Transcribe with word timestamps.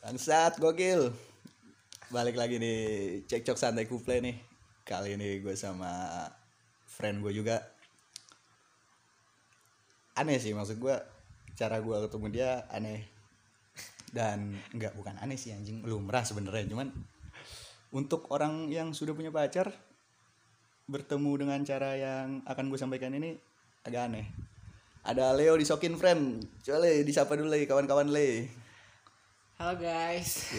Bangsat 0.00 0.56
gokil. 0.56 1.12
Balik 2.08 2.40
lagi 2.40 2.56
nih 2.56 2.80
cekcok 3.28 3.60
santai 3.60 3.84
kuple 3.84 4.24
nih. 4.24 4.32
Kali 4.80 5.12
ini 5.12 5.44
gue 5.44 5.52
sama 5.52 6.24
friend 6.88 7.20
gue 7.20 7.36
juga. 7.36 7.60
Aneh 10.16 10.40
sih 10.40 10.56
maksud 10.56 10.80
gue 10.80 10.96
cara 11.52 11.84
gue 11.84 11.96
ketemu 12.08 12.26
dia 12.32 12.64
aneh. 12.72 13.04
Dan 14.08 14.56
enggak 14.72 14.96
bukan 14.96 15.20
aneh 15.20 15.36
sih 15.36 15.52
anjing 15.52 15.84
lumrah 15.84 16.24
sebenarnya 16.24 16.72
cuman 16.72 16.88
untuk 17.92 18.24
orang 18.32 18.72
yang 18.72 18.96
sudah 18.96 19.12
punya 19.12 19.28
pacar 19.28 19.68
bertemu 20.88 21.44
dengan 21.44 21.60
cara 21.62 21.94
yang 22.00 22.40
akan 22.48 22.72
gue 22.72 22.78
sampaikan 22.80 23.12
ini 23.12 23.36
agak 23.84 24.08
aneh. 24.08 24.26
Ada 25.04 25.36
Leo 25.36 25.60
di 25.60 25.68
Sokin 25.68 26.00
Friend. 26.00 26.40
Coba 26.64 26.88
Le, 26.88 27.04
disapa 27.04 27.36
dulu 27.36 27.52
Le, 27.52 27.68
kawan-kawan 27.68 28.08
Le. 28.08 28.59
Halo 29.60 29.76
guys. 29.76 30.48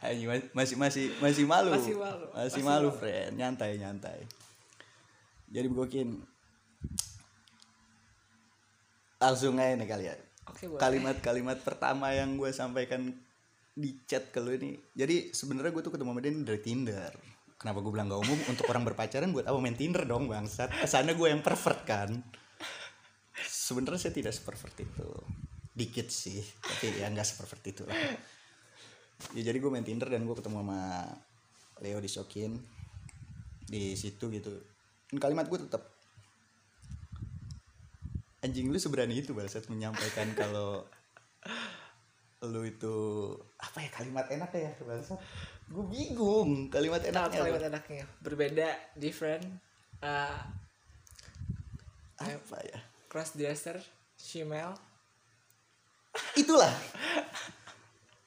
Mas- 0.00 0.48
masih 0.56 0.76
masih 0.80 1.04
masih 1.20 1.44
malu. 1.44 1.76
Masih 1.76 1.92
malu, 1.92 2.24
Masih 2.32 2.40
masih 2.40 2.62
malu, 2.64 2.88
malu. 2.88 2.96
friend. 2.96 3.36
Nyantai, 3.36 3.76
nyantai. 3.76 4.24
Jadi 5.52 5.66
begokin. 5.68 6.24
Langsung 9.20 9.60
aja 9.60 9.76
nih 9.76 9.84
kalian. 9.84 10.18
Oke, 10.48 10.72
boleh. 10.72 10.80
Kalimat-kalimat 10.80 11.60
pertama 11.60 12.16
yang 12.16 12.40
gue 12.40 12.48
sampaikan 12.48 13.12
di 13.76 13.92
chat 14.08 14.32
ke 14.32 14.40
lu 14.40 14.56
ini. 14.56 14.80
Jadi 14.96 15.36
sebenarnya 15.36 15.76
gue 15.76 15.84
tuh 15.84 15.92
ketemu 15.92 16.16
sama 16.16 16.24
dia 16.24 16.32
dari 16.32 16.60
Tinder. 16.64 17.12
Kenapa 17.60 17.84
gue 17.84 17.92
bilang 17.92 18.08
gak 18.08 18.24
umum? 18.24 18.40
Untuk 18.48 18.64
orang 18.72 18.88
berpacaran 18.88 19.28
buat 19.36 19.44
apa 19.44 19.60
main 19.60 19.76
Tinder 19.76 20.08
dong 20.08 20.32
bangsat. 20.32 20.72
Kesannya 20.80 21.12
gue 21.12 21.28
yang 21.28 21.44
pervert 21.44 21.84
kan. 21.84 22.08
Sebenarnya 23.36 24.08
saya 24.08 24.16
tidak 24.16 24.32
sepervert 24.32 24.80
itu. 24.80 25.43
Dikit 25.74 26.08
sih, 26.08 26.38
tapi 26.62 27.02
ya 27.02 27.10
nggak 27.10 27.26
sepervert 27.26 27.64
itu 27.66 27.82
lah. 27.84 27.98
Ya 29.34 29.42
jadi 29.42 29.58
gue 29.58 29.70
main 29.70 29.86
Tinder 29.86 30.06
dan 30.06 30.22
gue 30.22 30.36
ketemu 30.38 30.62
sama 30.62 31.10
Leo 31.82 31.98
di 31.98 32.10
Sokin 32.10 32.52
di 33.66 33.98
situ 33.98 34.30
gitu. 34.30 34.54
Dan 35.10 35.18
kalimat 35.18 35.50
gue 35.50 35.58
tetap 35.58 35.94
anjing 38.44 38.68
lu 38.68 38.76
seberani 38.76 39.18
itu 39.18 39.32
bangsat 39.32 39.66
menyampaikan 39.72 40.30
kalau 40.40 40.84
lu 42.44 42.60
itu 42.68 42.96
apa 43.56 43.80
ya 43.80 43.88
kalimat 43.88 44.28
enak 44.28 44.52
ya 44.52 44.68
bangsat 44.84 45.16
gue 45.64 45.84
bingung 45.88 46.68
kalimat 46.68 47.00
enaknya 47.00 47.40
kalimat 47.40 47.62
apa? 47.64 47.70
enaknya 47.72 48.04
berbeda, 48.20 48.68
different, 49.00 49.48
uh, 50.04 50.44
apa 52.20 52.58
ya 52.68 52.78
cross 53.08 53.32
dresser, 53.38 53.78
female. 54.18 54.76
Itulah 56.40 56.72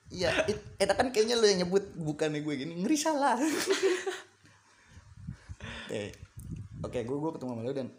Iya, 0.08 0.32
it- 0.48 0.80
enak 0.80 0.96
kan 0.96 1.08
kayaknya 1.12 1.36
lu 1.36 1.52
yang 1.52 1.68
nyebut 1.68 1.84
bukannya 2.00 2.40
gue 2.40 2.56
gini 2.56 2.80
ngeri 2.80 2.96
salah. 2.96 3.36
eh, 5.92 6.16
oke, 6.80 7.04
gue 7.04 7.18
gue 7.20 7.32
ketemu 7.36 7.52
sama 7.52 7.64
lu 7.68 7.76
dan 7.76 7.92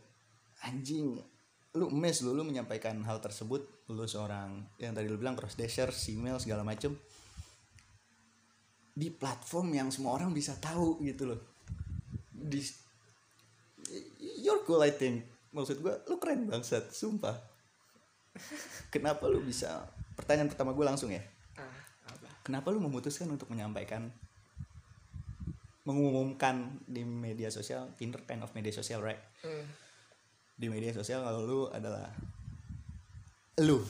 anjing, 0.65 1.21
lu 1.77 1.93
mes 1.93 2.17
lu 2.25 2.33
lu 2.33 2.49
menyampaikan 2.49 2.97
hal 3.05 3.21
tersebut, 3.21 3.61
lu 3.93 4.09
seorang 4.09 4.57
yang 4.81 4.97
tadi 4.97 5.05
lu 5.05 5.21
bilang 5.21 5.37
cross 5.37 5.53
dresser, 5.53 5.93
female 5.93 6.41
segala 6.41 6.65
macem 6.65 6.97
di 8.99 9.15
platform 9.15 9.79
yang 9.79 9.89
semua 9.95 10.19
orang 10.19 10.35
bisa 10.35 10.59
tahu 10.59 10.99
gitu 11.05 11.29
loh. 11.29 11.41
Di 12.33 12.65
you're 14.41 14.65
cool 14.65 14.81
I 14.81 14.91
think. 14.91 15.29
Maksud 15.53 15.85
gue, 15.85 15.95
lu 16.09 16.17
keren 16.17 16.49
bangsat, 16.49 16.89
sumpah. 16.89 17.37
Kenapa 18.95 19.27
lu 19.29 19.43
bisa? 19.43 19.87
Pertanyaan 20.15 20.51
pertama 20.51 20.75
gue 20.75 20.87
langsung 20.87 21.11
ya. 21.11 21.23
Ah, 21.59 21.67
apa? 22.09 22.29
Kenapa 22.43 22.71
lu 22.71 22.83
memutuskan 22.83 23.29
untuk 23.31 23.51
menyampaikan 23.51 24.11
mengumumkan 25.89 26.77
di 26.85 27.01
media 27.01 27.49
sosial 27.49 27.89
Tinder 27.97 28.21
kind 28.29 28.45
of 28.45 28.53
media 28.53 28.69
sosial 28.69 29.01
right 29.01 29.17
Hmm. 29.41 29.65
di 30.59 30.67
media 30.69 30.93
sosial 30.93 31.25
kalau 31.25 31.47
lu 31.49 31.61
adalah 31.73 32.13
lu 33.65 33.81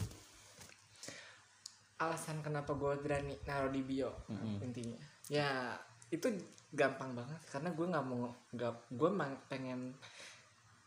Alasan 1.99 2.39
kenapa 2.45 2.79
gue 2.79 2.95
berani 3.03 3.35
naruh 3.43 3.75
di 3.75 3.83
bio 3.83 4.15
intinya. 4.63 5.01
Ya 5.27 5.75
itu 6.15 6.31
gampang 6.71 7.17
banget 7.17 7.41
karena 7.51 7.75
gue 7.75 7.87
nggak 7.89 8.07
mau 8.07 8.31
nggak 8.55 8.73
gue 8.95 9.11
pengen 9.51 9.97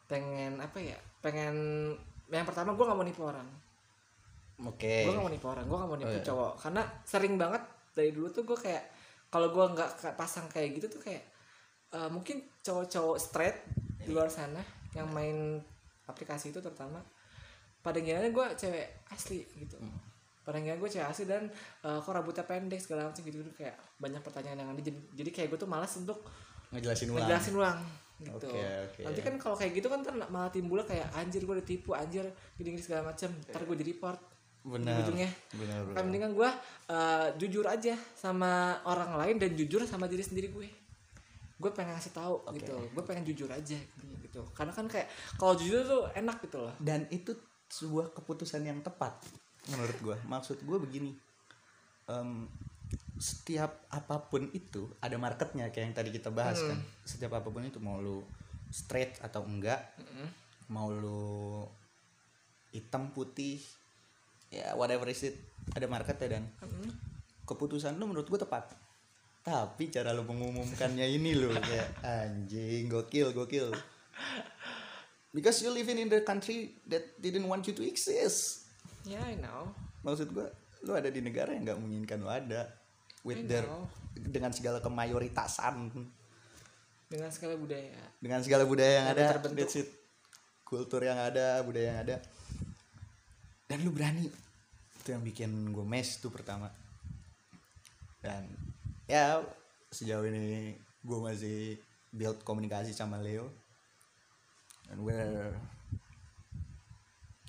pengen 0.07 0.61
apa 0.61 0.77
ya 0.79 0.95
pengen 1.19 1.55
yang 2.37 2.47
pertama 2.47 2.71
gue 2.71 2.85
nggak 2.87 2.97
mau 2.97 3.07
nipu 3.07 3.23
orang. 3.27 3.47
Oke. 4.61 5.09
Gue 5.09 5.13
gak 5.17 5.25
mau 5.25 5.33
nipu 5.33 5.47
orang 5.49 5.65
gue 5.65 5.77
gak 5.77 5.89
mau 5.89 5.97
nipu 5.97 6.13
Oh, 6.13 6.17
iya. 6.21 6.25
cowok. 6.25 6.53
Karena 6.61 6.81
sering 7.01 7.33
banget 7.35 7.63
dari 7.91 8.11
dulu 8.13 8.27
tuh 8.29 8.43
gue 8.45 8.57
kayak 8.57 8.83
kalau 9.31 9.49
gue 9.49 9.65
nggak 9.73 10.13
pasang 10.13 10.45
kayak 10.47 10.77
gitu 10.77 10.87
tuh 10.99 11.01
kayak 11.01 11.23
eh, 11.91 12.09
mungkin 12.11 12.45
cowok-cowok 12.61 13.17
straight 13.17 13.57
di 14.01 14.11
luar 14.13 14.29
sana 14.29 14.61
yang 14.93 15.09
main 15.09 15.57
aplikasi 16.05 16.51
itu 16.51 16.59
terutama 16.59 16.99
pada 17.81 17.97
ngiranya 17.97 18.29
gue 18.29 18.45
cewek 18.59 18.87
asli 19.09 19.41
gitu. 19.57 19.79
Hmm. 19.81 19.97
pada 20.41 20.57
ngira 20.57 20.73
gue 20.77 20.89
cewek 20.89 21.05
asli 21.05 21.25
dan 21.29 21.49
eh, 21.85 21.97
kok 22.01 22.11
rambutnya 22.13 22.45
pendek 22.45 22.81
segala 22.81 23.09
macam 23.09 23.21
gitu, 23.25 23.41
gitu 23.41 23.51
kayak 23.57 23.77
banyak 23.97 24.21
pertanyaan 24.21 24.61
yang 24.61 24.69
ada. 24.69 24.81
Jadi, 24.81 24.99
jadi 25.15 25.29
kayak 25.33 25.47
gue 25.53 25.59
tuh 25.61 25.69
malas 25.69 25.93
untuk 25.97 26.21
ngejelasin 26.71 27.09
ulang. 27.09 27.25
ngejelasin 27.25 27.53
ulang 27.57 27.79
gitu. 28.21 28.47
Oke, 28.49 28.61
oke. 28.61 29.01
nanti 29.03 29.19
kan 29.25 29.33
kalau 29.41 29.55
kayak 29.57 29.71
gitu 29.73 29.87
kan 29.89 30.05
ntar 30.05 30.15
malah 30.29 30.53
timbulnya 30.53 30.85
kayak 30.85 31.07
anjir 31.17 31.41
gue 31.41 31.55
ditipu 31.61 31.97
anjir 31.97 32.25
gini 32.55 32.77
gini 32.77 32.83
segala 32.83 33.11
macam 33.11 33.29
ntar 33.49 33.61
gue 33.65 33.77
di 33.77 33.85
report. 33.89 34.19
Benar. 34.61 35.01
Ujungnya 35.01 35.29
benar 35.57 35.79
kan 35.97 36.03
mendingan 36.05 36.31
gue 36.37 36.49
uh, 36.93 37.27
jujur 37.41 37.65
aja 37.65 37.97
sama 38.13 38.77
orang 38.85 39.17
lain 39.17 39.35
dan 39.41 39.57
jujur 39.57 39.81
sama 39.89 40.05
diri 40.05 40.21
sendiri 40.21 40.53
gue. 40.53 40.69
Gue 41.57 41.71
pengen 41.73 41.97
ngasih 41.97 42.13
tahu 42.13 42.45
Oke. 42.45 42.61
gitu. 42.61 42.77
Gue 42.93 43.03
pengen 43.05 43.25
jujur 43.25 43.49
aja 43.49 43.77
gitu. 44.21 44.41
Karena 44.53 44.73
kan 44.73 44.85
kayak 44.85 45.09
kalau 45.41 45.57
jujur 45.57 45.81
tuh 45.81 46.03
enak 46.13 46.37
gitu 46.45 46.61
loh. 46.61 46.73
Dan 46.77 47.09
itu 47.09 47.33
sebuah 47.71 48.13
keputusan 48.13 48.61
yang 48.61 48.83
tepat 48.85 49.17
menurut 49.69 49.97
gue 50.01 50.17
maksud 50.25 50.57
gue 50.61 50.77
begini. 50.77 51.11
Em, 52.09 52.49
setiap 53.21 53.85
apa 53.93 54.17
pun 54.25 54.49
itu 54.49 54.89
ada 54.97 55.13
marketnya 55.21 55.69
kayak 55.69 55.93
yang 55.93 55.95
tadi 55.95 56.09
kita 56.09 56.33
bahas 56.33 56.57
kan. 56.57 56.81
Setiap 57.05 57.37
apa 57.37 57.53
pun 57.53 57.61
itu 57.61 57.77
mau 57.77 58.01
lu 58.01 58.25
straight 58.73 59.21
atau 59.21 59.45
enggak 59.45 59.93
mau 60.73 60.89
lu 60.89 61.61
hitam 62.73 63.13
putih 63.13 63.61
ya 64.49 64.73
whatever 64.73 65.05
is 65.11 65.21
it 65.27 65.35
ada 65.75 65.85
marketnya 65.85 66.39
dan 66.39 66.43
keputusan 67.45 67.93
lu 68.01 68.09
menurut 68.09 68.25
gue 68.25 68.41
tepat. 68.41 68.73
Tapi 69.45 69.93
cara 69.93 70.17
lu 70.17 70.25
mengumumkannya 70.25 71.05
ini 71.05 71.37
loh 71.37 71.53
kayak 71.61 72.01
anjing 72.01 72.89
gokil 72.89 73.37
gokil. 73.37 73.69
Because 75.29 75.61
you 75.61 75.69
living 75.69 76.01
in 76.01 76.09
the 76.09 76.25
country 76.25 76.73
that 76.89 77.21
didn't 77.21 77.45
want 77.45 77.69
you 77.69 77.77
to 77.77 77.85
exist. 77.85 78.65
Ya 79.05 79.21
I 79.21 79.37
know. 79.37 79.71
Maksud 80.01 80.33
gua 80.33 80.49
lu 80.81 80.97
ada 80.97 81.13
di 81.13 81.21
negara 81.21 81.53
yang 81.53 81.69
nggak 81.69 81.79
menginginkan 81.79 82.17
lu 82.25 82.29
ada 82.29 82.80
with 83.21 83.45
their 83.45 83.65
dengan 84.17 84.51
segala 84.53 84.81
kemayoritasan. 84.81 85.89
Dengan 87.11 87.29
segala 87.33 87.59
budaya. 87.59 87.99
Dengan 88.23 88.39
segala 88.39 88.63
budaya 88.63 88.93
yang 89.03 89.07
ada. 89.11 89.23
terbentuk. 89.35 89.67
that's 89.67 89.81
it. 89.81 89.89
Kultur 90.63 91.03
yang 91.03 91.19
ada 91.19 91.59
budaya 91.65 91.87
yang 91.91 91.99
ada. 92.07 92.15
Dan 93.67 93.83
lu 93.83 93.91
berani. 93.91 94.31
Itu 95.01 95.11
yang 95.11 95.23
bikin 95.25 95.75
gue 95.75 95.83
mes 95.83 96.07
tuh 96.21 96.31
pertama. 96.31 96.71
Dan 98.23 98.47
ya 99.09 99.43
sejauh 99.91 100.23
ini 100.23 100.71
gue 101.03 101.19
masih 101.19 101.75
build 102.15 102.39
komunikasi 102.47 102.95
sama 102.95 103.19
Leo. 103.19 103.51
Dan 104.87 105.03
we're 105.03 105.51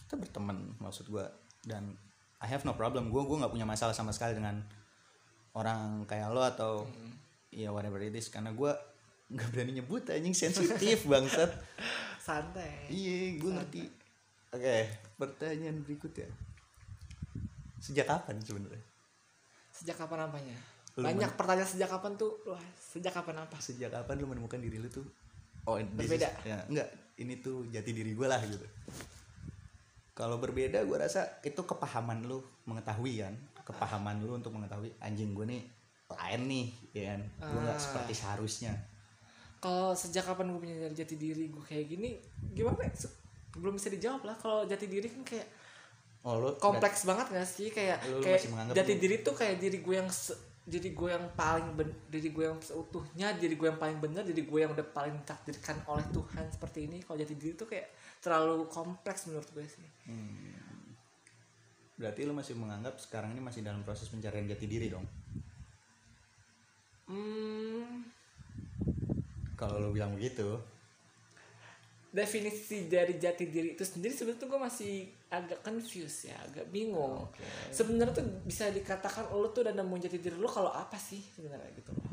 kita 0.03 0.29
berteman 0.29 0.77
maksud 0.77 1.09
gue 1.09 1.25
dan 1.65 1.97
I 2.43 2.51
have 2.51 2.67
no 2.67 2.75
problem. 2.75 3.09
Gue 3.09 3.23
gue 3.25 3.39
nggak 3.39 3.49
punya 3.55 3.65
masalah 3.65 3.95
sama 3.95 4.11
sekali 4.13 4.35
dengan 4.35 4.61
orang 5.53 6.05
kayak 6.05 6.33
lo 6.33 6.43
atau 6.43 6.85
ya 7.49 7.69
whatever 7.71 8.01
it 8.01 8.13
is. 8.13 8.29
Karena 8.29 8.53
gue 8.53 8.73
nggak 9.33 9.49
berani 9.51 9.81
nyebut 9.81 10.05
anjing. 10.09 10.33
Sensitif 10.33 11.05
bangsat. 11.11 11.51
Santai. 12.19 12.87
Iya 12.89 13.41
gue 13.41 13.51
ngerti. 13.51 13.83
Oke 14.53 14.85
pertanyaan 15.17 15.81
berikutnya 15.81 16.29
sejak 17.81 18.07
kapan 18.07 18.37
sebenarnya? 18.39 18.83
Sejak 19.73 19.97
kapan 19.99 20.29
apanya 20.29 20.55
Lu 20.95 21.09
banyak 21.09 21.33
pertanyaan 21.35 21.67
sejak 21.67 21.89
kapan 21.89 22.15
tuh. 22.15 22.37
Wah 22.47 22.61
sejak 22.77 23.11
kapan 23.11 23.43
apa? 23.43 23.57
Sejak 23.59 23.91
kapan 23.91 24.15
lu 24.21 24.29
menemukan 24.29 24.61
diri 24.61 24.77
lu 24.77 24.87
tuh? 24.87 25.03
Oh 25.65 25.81
Berbeda. 25.81 26.29
is- 26.29 26.47
ya 26.47 26.59
enggak. 26.69 26.89
Ini 27.17 27.41
tuh 27.41 27.65
jati 27.73 27.91
diri 27.91 28.13
gue 28.13 28.29
lah 28.29 28.39
gitu. 28.45 28.63
Kalau 30.13 30.37
berbeda 30.37 30.85
gue 30.85 30.97
rasa 31.01 31.41
itu 31.41 31.65
kepahaman 31.65 32.29
lu 32.29 32.45
mengetahui 32.69 33.25
kan 33.25 33.35
kepahaman 33.65 34.19
lu 34.19 34.35
untuk 34.35 34.51
mengetahui 34.51 34.91
anjing 34.99 35.33
gue 35.33 35.47
nih 35.47 35.63
lain 36.09 36.43
nih 36.45 36.67
ya 36.93 37.03
kan? 37.09 37.21
Gue 37.43 37.61
nggak 37.63 37.73
Ah. 37.73 37.81
seperti 37.81 38.13
seharusnya. 38.15 38.73
Kalau 39.59 39.93
sejak 39.93 40.25
kapan 40.25 40.51
gue 40.51 40.61
punya 40.61 40.77
jati 40.91 41.15
diri 41.15 41.47
gue 41.47 41.63
kayak 41.63 41.87
gini 41.89 42.19
gimana 42.51 42.83
ya? 42.83 42.93
Belum 43.55 43.73
bisa 43.73 43.89
dijawab 43.89 44.23
lah. 44.23 44.35
Kalau 44.35 44.63
jati 44.63 44.87
diri 44.87 45.07
kan 45.07 45.23
kayak 45.23 45.47
oh 46.23 46.37
lu 46.37 46.49
kompleks 46.57 47.03
banget 47.03 47.31
gak 47.31 47.43
sih? 47.45 47.69
Kayak 47.69 48.03
Lu- 48.05 48.19
lu 48.19 48.23
kayak 48.23 48.43
jati 48.73 48.93
lu- 48.93 49.01
diri 49.01 49.17
tuh 49.21 49.33
kayak 49.33 49.57
diri 49.57 49.79
gue 49.79 49.95
yang 49.95 50.07
se- 50.09 50.39
diri 50.63 50.91
gue 50.91 51.09
yang 51.09 51.27
paling 51.33 51.75
ben, 51.75 51.91
diri 52.07 52.31
gue 52.31 52.45
yang 52.45 52.55
seutuhnya 52.57 53.35
diri 53.35 53.57
gue 53.57 53.67
yang 53.67 53.77
paling 53.77 53.99
benar 53.99 54.23
diri 54.23 54.43
gue 54.43 54.59
yang 54.59 54.71
udah 54.71 54.87
paling 54.89 55.15
ditakdirkan 55.17 55.75
oleh 55.85 56.07
Tuhan 56.09 56.45
seperti 56.49 56.87
ini. 56.87 56.99
Kalau 57.01 57.17
jati 57.17 57.35
diri 57.35 57.55
tuh 57.55 57.67
kayak 57.67 57.89
terlalu 58.19 58.67
kompleks 58.69 59.27
menurut 59.27 59.49
gue 59.49 59.65
sih 59.65 59.83
berarti 61.97 62.25
lu 62.25 62.33
masih 62.33 62.57
menganggap 62.57 62.97
sekarang 62.97 63.37
ini 63.37 63.43
masih 63.45 63.61
dalam 63.61 63.85
proses 63.85 64.09
pencarian 64.09 64.49
jati 64.49 64.65
diri 64.65 64.89
dong? 64.89 65.05
Hmm, 67.13 68.09
kalau 69.59 69.79
lu 69.79 69.93
bilang 69.93 70.17
begitu. 70.17 70.57
Definisi 72.13 72.93
dari 72.93 73.17
jati 73.17 73.49
diri 73.49 73.73
itu 73.73 73.85
sendiri 73.89 74.13
sebenarnya 74.13 74.41
tuh 74.45 74.49
gue 74.53 74.61
masih 74.61 74.95
agak 75.33 75.65
confused 75.65 76.29
ya 76.29 76.37
agak 76.45 76.69
bingung. 76.69 77.25
Oke. 77.25 77.41
sebenarnya 77.73 78.21
tuh 78.21 78.27
bisa 78.45 78.69
dikatakan 78.69 79.33
lo 79.33 79.49
tuh 79.49 79.65
udah 79.65 79.73
nemu 79.73 79.97
jati 79.97 80.21
diri 80.21 80.37
lo 80.37 80.49
kalau 80.49 80.69
apa 80.69 81.01
sih 81.01 81.21
sebenarnya 81.33 81.73
gitu 81.73 81.93
loh. 81.97 82.13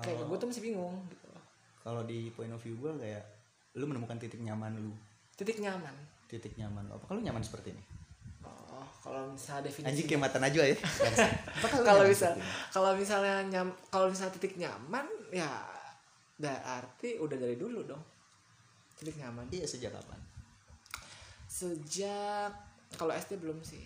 Kayak 0.00 0.24
gue 0.24 0.36
tuh 0.40 0.48
masih 0.48 0.64
bingung 0.64 0.96
gitu 1.08 1.26
loh. 1.32 1.44
kalau 1.84 2.00
di 2.08 2.32
point 2.32 2.48
of 2.48 2.60
view 2.64 2.80
gue 2.80 2.92
kayak 2.96 3.24
lu 3.76 3.84
menemukan 3.84 4.16
titik 4.16 4.40
nyaman 4.40 4.72
lu. 4.80 4.92
Titik 5.36 5.60
nyaman. 5.60 5.92
Titik 6.24 6.56
nyaman 6.56 6.88
lu. 6.88 6.96
Apa 6.96 7.04
kalau 7.12 7.20
nyaman 7.20 7.44
seperti 7.44 7.76
ini 7.76 7.93
kalau 9.04 9.28
misalnya 9.28 9.68
definisi 9.68 9.88
anjing 9.92 10.06
kayak 10.08 10.22
mata 10.24 10.38
najwa 10.40 10.64
ya. 10.64 10.76
Kalau 11.84 12.08
bisa? 12.08 12.32
kalau 12.72 12.96
misalnya 12.96 13.44
nyam 13.52 13.68
kalau 13.92 14.08
misalnya 14.08 14.32
titik 14.32 14.56
nyaman 14.56 15.04
ya 15.28 15.60
berarti 16.40 17.20
udah 17.20 17.36
dari 17.36 17.60
dulu 17.60 17.84
dong. 17.84 18.00
Titik 18.96 19.20
nyaman. 19.20 19.44
Iya 19.52 19.68
sejak 19.68 19.92
kapan? 19.92 20.16
Sejak 21.44 22.48
kalau 22.96 23.12
SD 23.12 23.44
belum 23.44 23.60
sih. 23.60 23.84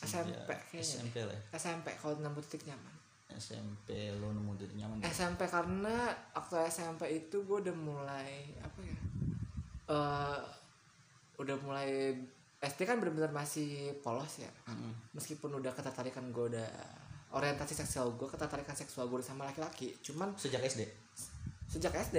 SMP 0.00 0.32
Ya, 0.32 0.48
kayaknya 0.48 0.80
SMP 0.80 1.16
lah 1.28 1.36
ya. 1.36 1.42
SMP 1.60 1.92
kalau 2.00 2.16
nemu 2.16 2.40
titik 2.48 2.72
nyaman. 2.72 2.94
SMP 3.36 4.16
lu 4.16 4.32
nemu 4.32 4.56
titik 4.56 4.80
nyaman 4.80 5.04
ya? 5.04 5.12
SMP 5.12 5.44
karena 5.44 6.08
waktu 6.32 6.56
SMP 6.72 7.20
itu 7.20 7.44
gue 7.44 7.68
udah 7.68 7.76
mulai 7.76 8.56
apa 8.64 8.80
ya 8.80 8.96
eh 9.86 10.40
udah 11.36 11.56
mulai 11.60 12.16
SD 12.56 12.82
kan 12.82 12.96
benar-benar 12.96 13.30
masih 13.30 13.68
polos 14.00 14.38
ya. 14.38 14.48
Mm-mm. 14.66 14.92
meskipun 15.12 15.52
udah 15.54 15.70
ketertarikan 15.70 16.28
gue 16.28 16.50
udah 16.50 16.68
orientasi 17.28 17.74
seksual 17.74 18.14
gue 18.14 18.24
ketertarikan 18.26 18.72
seksual 18.72 19.06
gue 19.06 19.20
sama 19.20 19.44
laki-laki. 19.44 19.92
Cuman 20.00 20.32
sejak 20.34 20.62
SD 20.62 20.82
sejak 21.66 21.92
SD 21.92 22.18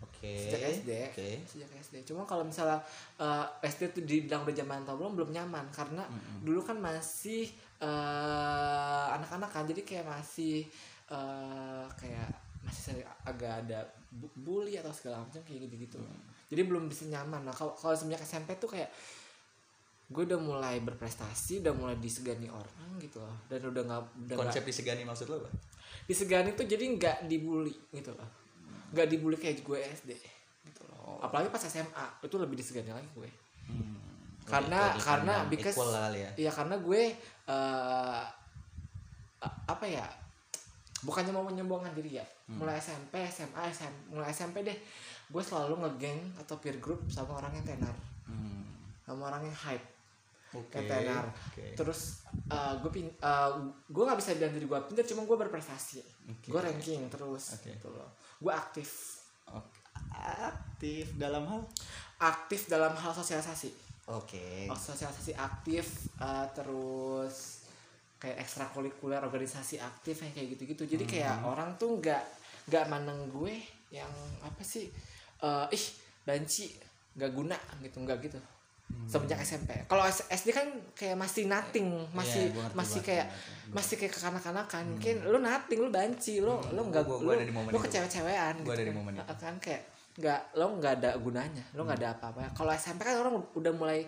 oke. 0.00 0.32
Sejak 0.46 0.62
SD 0.72 0.90
oke. 1.10 1.28
Sejak 1.44 1.70
SD 1.76 1.94
cuma 2.04 2.22
kalau 2.22 2.42
misalnya 2.42 2.78
eh, 3.16 3.44
SD 3.66 3.92
tuh 3.92 4.02
dibilang 4.02 4.42
udah 4.42 4.54
zaman 4.54 4.82
atau 4.82 4.96
belum 4.96 5.12
belum 5.14 5.30
nyaman. 5.30 5.66
Karena 5.68 6.06
dulu 6.40 6.62
kan 6.62 6.78
masih 6.78 7.50
eh, 7.78 9.06
anak-anak 9.12 9.50
kan. 9.50 9.64
Jadi 9.64 9.82
kayak 9.82 10.06
masih 10.06 10.64
eh, 11.08 11.84
kayak 11.94 12.28
masih 12.62 13.00
agak 13.22 13.64
ada 13.64 13.80
bu- 14.10 14.32
bully 14.36 14.76
atau 14.76 14.92
segala 14.92 15.20
macam 15.20 15.40
kayak 15.42 15.68
gitu 15.68 15.76
gitu 15.84 15.98
jadi 16.48 16.64
belum 16.64 16.88
bisa 16.88 17.04
nyaman 17.06 17.44
nah 17.44 17.52
kalau 17.52 17.72
kalau 17.72 17.92
semenjak 17.92 18.20
SMP 18.20 18.56
tuh 18.56 18.68
kayak 18.68 18.88
gue 20.08 20.22
udah 20.24 20.40
mulai 20.40 20.80
berprestasi 20.80 21.60
udah 21.60 21.76
mulai 21.76 22.00
disegani 22.00 22.48
orang 22.48 22.96
gitu 22.96 23.20
loh. 23.20 23.36
Dan 23.44 23.60
udah 23.60 23.82
nggak 23.84 24.02
udah 24.24 24.36
konsep 24.40 24.64
disegani 24.64 25.04
maksud 25.04 25.28
lo 25.28 25.36
apa? 25.38 25.52
Disegani 26.08 26.56
tuh 26.56 26.64
jadi 26.64 26.80
nggak 26.88 27.28
dibully 27.28 27.76
gitu 27.92 28.16
loh. 28.16 28.24
Nggak 28.88 29.04
dibully 29.04 29.36
kayak 29.36 29.60
gue 29.60 29.76
SD 29.76 30.16
gitu 30.64 30.82
loh. 30.88 31.20
Apalagi 31.20 31.52
pas 31.52 31.60
SMA 31.60 32.24
itu 32.24 32.36
lebih 32.40 32.56
disegani 32.56 32.88
lagi 32.88 33.04
gue. 33.12 33.28
Hmm. 33.68 34.00
Karena- 34.48 34.96
karena 34.96 35.44
because- 35.44 35.76
equal 35.76 35.92
lah 35.92 36.08
ya. 36.08 36.30
Iya 36.40 36.50
karena 36.56 36.80
gue 36.80 37.02
a- 37.44 38.26
apa 39.68 39.84
ya 39.84 40.08
bukannya 41.04 41.30
mau 41.30 41.44
menyombongkan 41.44 41.92
diri 41.92 42.16
ya. 42.16 42.24
Mulai 42.48 42.80
SMP 42.80 43.20
SMA 43.28 43.60
SM, 43.68 43.92
mulai 44.08 44.32
SMP 44.32 44.64
deh 44.64 44.78
gue 45.28 45.42
selalu 45.44 45.84
ngegeng 45.84 46.20
atau 46.40 46.56
peer 46.56 46.80
group 46.80 47.04
sama 47.12 47.36
orang 47.36 47.52
yang 47.60 47.66
tenar. 47.76 47.96
Hmm. 48.28 48.64
sama 49.04 49.32
orang 49.32 49.48
yang 49.48 49.56
hype. 49.56 49.86
Oke 50.56 50.80
kayak 50.80 51.04
tenar. 51.04 51.24
oke. 51.28 51.64
Terus 51.76 52.24
eh, 52.48 52.74
gue 52.80 52.90
pin 52.92 53.06
eh, 53.08 53.50
gue 53.88 54.02
nggak 54.04 54.18
bisa 54.20 54.36
bilang 54.36 54.52
diri 54.56 54.64
gue 54.64 54.78
pintar 54.88 55.04
cuma 55.04 55.28
gue 55.28 55.36
berprestasi. 55.36 56.00
Oke. 56.32 56.48
gue 56.48 56.60
ranking 56.60 57.08
terus 57.12 57.56
Oke. 57.60 57.72
gitu 57.76 57.88
loh. 57.92 58.08
Gue 58.40 58.52
aktif. 58.52 59.20
Oke. 59.48 59.76
aktif 60.18 61.12
dalam 61.20 61.44
hal? 61.44 61.60
Aktif 62.20 62.68
dalam 62.68 62.96
hal 62.96 63.12
sosialisasi. 63.12 63.70
Oke. 64.08 64.64
Oh, 64.72 64.76
sosialisasi 64.76 65.36
aktif 65.36 66.08
eh, 66.16 66.46
terus 66.56 67.68
kayak 68.18 68.42
ekstrakurikuler 68.42 69.22
organisasi 69.22 69.78
aktif 69.78 70.24
yang 70.24 70.32
kayak 70.32 70.48
gitu-gitu. 70.56 70.84
Jadi 70.96 71.04
kayak 71.04 71.44
orang 71.44 71.76
tuh 71.76 72.00
nggak 72.00 72.24
nggak 72.68 72.84
mandang 72.88 73.28
gue 73.32 73.56
yang 73.88 74.10
apa 74.44 74.60
sih 74.60 74.88
eh, 75.38 75.66
ih 75.70 75.84
banci 76.22 76.66
nggak 77.14 77.30
guna 77.30 77.56
gitu 77.80 77.98
nggak 77.98 78.18
gitu 78.22 78.38
semenjak 79.04 79.40
SMP 79.40 79.70
kalau 79.84 80.00
SD 80.08 80.48
kan 80.48 80.64
kayak 80.92 81.12
masih 81.14 81.44
nothing 81.44 81.88
masih 82.10 82.48
Iya, 82.48 82.52
gua 82.52 82.62
ngerti 82.64 82.76
masih 82.78 83.00
kayak 83.02 83.26
ngerti. 83.26 83.68
masih 83.70 83.94
kayak 83.96 84.12
kekanak-kanakan 84.14 84.84
mungkin 84.88 85.16
lu 85.24 85.38
nothing 85.38 85.78
lu 85.78 85.90
banci 85.90 86.34
lu 86.38 86.56
lu 86.68 86.80
nggak 86.86 87.04
Gua- 87.04 87.18
lu, 87.18 87.26
gua 87.26 87.34
ada 87.34 87.44
di 87.44 87.52
momen 87.52 87.68
lu 87.68 87.76
itu. 87.76 87.84
kecewe-cewean 87.84 88.54
Gua 88.58 88.72
ada 88.72 88.80
di 88.80 88.86
kan. 88.86 88.96
momen 88.96 89.12
itu. 89.14 89.34
kan 89.36 89.54
kayak 89.58 89.82
nggak 90.18 90.40
lo 90.52 90.66
nggak 90.74 90.92
ada 90.96 91.10
gunanya 91.16 91.64
lo 91.72 91.80
nggak 91.82 91.98
ada 91.98 92.08
apa-apa 92.12 92.40
kalau 92.52 92.72
SMP 92.72 93.00
kan 93.02 93.16
orang 93.18 93.34
udah 93.52 93.72
mulai 93.72 94.00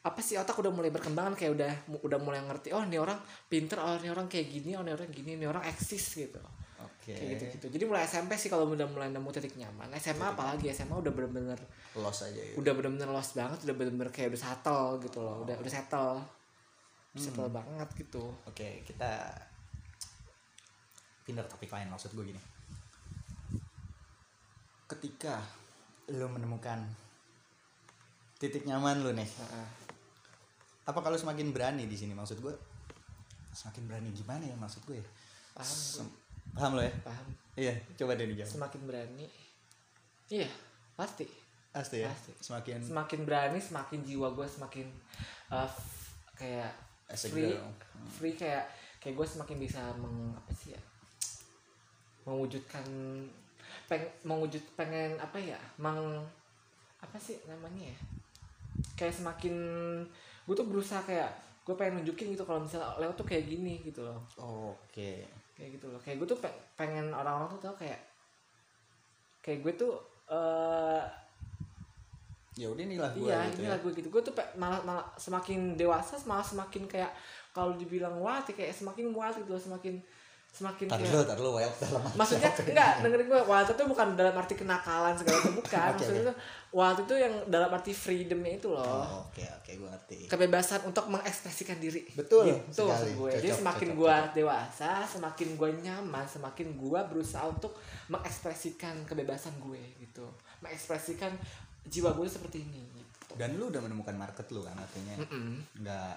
apa 0.00 0.20
sih 0.20 0.36
otak 0.36 0.54
udah 0.54 0.70
mulai 0.70 0.88
berkembang 0.88 1.32
kayak 1.34 1.52
udah 1.52 1.72
udah 1.98 2.18
mulai 2.18 2.40
ngerti 2.40 2.70
oh 2.70 2.80
ini 2.80 2.96
orang 2.96 3.18
pinter 3.46 3.76
oh 3.76 3.96
ini 3.96 4.08
orang 4.08 4.24
kayak 4.26 4.46
gini 4.48 4.72
oh 4.72 4.80
ini 4.80 4.92
orang 4.92 5.08
gini 5.08 5.30
ini 5.34 5.44
orang 5.44 5.64
eksis 5.66 6.04
gitu 6.18 6.40
oke. 6.82 7.12
Kayak 7.12 7.28
gitu 7.36 7.44
gitu 7.56 7.66
jadi 7.78 7.84
mulai 7.86 8.04
SMP 8.08 8.36
sih 8.36 8.48
kalau 8.48 8.68
udah 8.68 8.88
mulai 8.90 9.12
nemu 9.12 9.28
titik 9.32 9.54
nyaman. 9.56 9.92
SMA 10.00 10.32
apalagi 10.32 10.72
SMA 10.72 10.96
udah 10.96 11.12
bener-bener 11.12 11.60
los 11.96 12.18
aja 12.22 12.38
ya. 12.38 12.54
udah 12.54 12.72
bener-bener 12.72 13.08
lost 13.10 13.34
banget 13.34 13.58
udah 13.66 13.74
bener-bener 13.74 14.10
kayak 14.14 14.32
udah 14.34 14.40
settle 14.40 14.98
gitu 15.02 15.18
loh. 15.20 15.44
Udah 15.44 15.56
udah 15.58 15.72
settle. 15.72 16.22
Udah 17.14 17.22
settle 17.22 17.50
banget 17.50 17.88
gitu. 17.98 18.24
Oke 18.46 18.82
kita 18.86 19.30
pindah 21.26 21.44
ke 21.46 21.50
topik 21.52 21.70
lain. 21.70 21.88
Maksud 21.90 22.12
gue 22.14 22.24
gini. 22.34 22.42
Ketika 24.90 25.38
lo 26.10 26.26
menemukan 26.26 26.82
titik 28.40 28.66
nyaman 28.66 29.04
lo 29.04 29.12
nih 29.12 29.28
Heeh. 29.28 29.68
apa 30.88 30.98
kalau 31.04 31.14
semakin 31.14 31.52
berani 31.54 31.86
di 31.86 31.94
sini? 31.94 32.16
Maksud 32.16 32.40
gue 32.42 32.54
semakin 33.50 33.82
berani 33.90 34.10
gimana 34.14 34.46
ya 34.46 34.54
maksud 34.54 34.82
gue 34.86 34.98
ya? 34.98 35.06
paham 35.54 35.66
Sem- 35.66 36.19
paham 36.56 36.72
lo 36.76 36.82
ya? 36.82 36.92
Paham. 37.04 37.26
Iya 37.58 37.74
coba 37.98 38.16
deh 38.16 38.26
dijawab 38.30 38.50
semakin 38.50 38.80
berani. 38.86 39.26
Iya 40.30 40.48
pasti. 40.96 41.26
Pasti 41.70 42.02
ya? 42.02 42.10
Pasti. 42.10 42.32
semakin 42.42 42.78
semakin 42.82 43.20
berani 43.26 43.58
semakin 43.62 44.00
jiwa 44.02 44.28
gue 44.34 44.46
semakin 44.46 44.86
uh, 45.54 45.70
kayak 46.34 46.72
As 47.10 47.26
a 47.26 47.28
free 47.30 47.54
girl. 47.54 47.70
free 48.06 48.34
kayak 48.38 48.64
kayak 49.02 49.14
gue 49.18 49.26
semakin 49.26 49.56
bisa 49.58 49.80
meng 49.98 50.34
apa 50.34 50.52
sih 50.54 50.74
ya? 50.74 50.80
Mewujudkan 52.26 52.86
peng 53.90 54.06
mewujud 54.22 54.62
pengen 54.78 55.18
apa 55.18 55.38
ya? 55.38 55.58
Meng 55.78 56.22
apa 57.00 57.16
sih 57.18 57.38
namanya 57.48 57.90
ya? 57.90 57.98
Kayak 58.94 59.18
semakin 59.18 59.54
gue 60.46 60.54
tuh 60.54 60.66
berusaha 60.66 61.02
kayak 61.02 61.30
gue 61.66 61.74
pengen 61.76 62.02
nunjukin 62.02 62.34
gitu 62.34 62.42
kalau 62.42 62.62
misalnya 62.62 62.94
Leo 62.98 63.14
tuh 63.14 63.26
kayak 63.26 63.46
gini 63.46 63.82
gitu 63.82 64.02
loh. 64.02 64.20
Oke 64.38 65.39
kayak 65.60 65.70
gitu 65.76 65.86
loh. 65.92 66.00
Kayak 66.00 66.16
gue 66.24 66.28
tuh 66.32 66.38
pe- 66.40 66.60
pengen 66.80 67.12
orang-orang 67.12 67.52
tuh 67.52 67.60
tau 67.68 67.76
kayak 67.76 68.00
kayak 69.44 69.60
gue 69.60 69.72
tuh 69.76 69.92
eh 70.32 71.04
ya 72.58 72.66
udah 72.72 72.82
inilah 72.82 73.10
gue 73.14 73.28
iya 73.28 73.46
gitu 73.52 73.62
inilah 73.62 73.76
ya. 73.76 73.84
gue 73.84 73.92
gitu. 74.00 74.08
Gue 74.08 74.22
tuh 74.24 74.34
malah 74.56 74.80
malah 74.88 75.04
semakin 75.20 75.76
dewasa 75.76 76.16
malah 76.24 76.44
semakin 76.44 76.88
kayak 76.88 77.12
kalau 77.52 77.76
dibilang 77.76 78.16
wah 78.16 78.40
kayak 78.40 78.72
semakin 78.72 79.12
muat 79.12 79.36
gitu 79.36 79.52
loh 79.52 79.60
semakin 79.60 80.00
semakin 80.50 80.90
tar 80.90 80.98
dulu 80.98 81.22
tar 81.22 81.38
dulu 81.38 81.50
wild 81.62 81.74
dalam 81.78 82.02
maksudnya 82.18 82.50
ini? 82.50 82.74
enggak 82.74 82.90
dengerin 83.06 83.26
gue 83.30 83.40
wild 83.46 83.68
itu 83.70 83.84
bukan 83.86 84.08
dalam 84.18 84.34
arti 84.34 84.54
kenakalan 84.58 85.14
segala 85.14 85.36
macam 85.38 85.54
bukan. 85.62 85.90
Maksudnya 85.94 86.22
tuh 86.26 86.36
wild 86.70 87.02
itu 87.02 87.14
yang 87.18 87.34
dalam 87.50 87.66
arti 87.74 87.90
freedomnya 87.90 88.54
itu 88.62 88.70
loh. 88.70 88.82
Oh, 88.82 89.26
oke 89.26 89.42
oke 89.42 89.70
gue 89.74 89.88
ngerti. 89.90 90.18
Kebebasan 90.30 90.86
untuk 90.86 91.10
mengekspresikan 91.10 91.82
diri. 91.82 92.06
Betul 92.14 92.46
gitu 92.46 92.86
sekali. 92.86 92.90
maksud 92.94 93.10
gue. 93.18 93.30
Jadi 93.42 93.48
Cocok, 93.50 93.58
semakin 93.58 93.88
cocok, 93.90 93.98
gue 93.98 94.16
dewasa 94.38 94.90
semakin 95.10 95.48
gue 95.58 95.70
nyaman 95.82 96.26
semakin 96.30 96.68
gue 96.78 97.00
berusaha 97.10 97.44
untuk 97.50 97.74
mengekspresikan 98.06 98.94
kebebasan 99.02 99.54
gue 99.58 99.82
gitu. 99.98 100.26
Mengekspresikan 100.62 101.34
jiwa 101.90 102.14
gue 102.14 102.26
seperti 102.30 102.62
ini 102.62 102.82
gitu. 102.94 103.34
Dan 103.34 103.58
lu 103.58 103.74
udah 103.74 103.82
menemukan 103.82 104.14
market 104.14 104.46
lu 104.54 104.62
kan 104.62 104.78
artinya? 104.78 105.26
Mm-mm. 105.26 105.58
nggak 105.82 106.14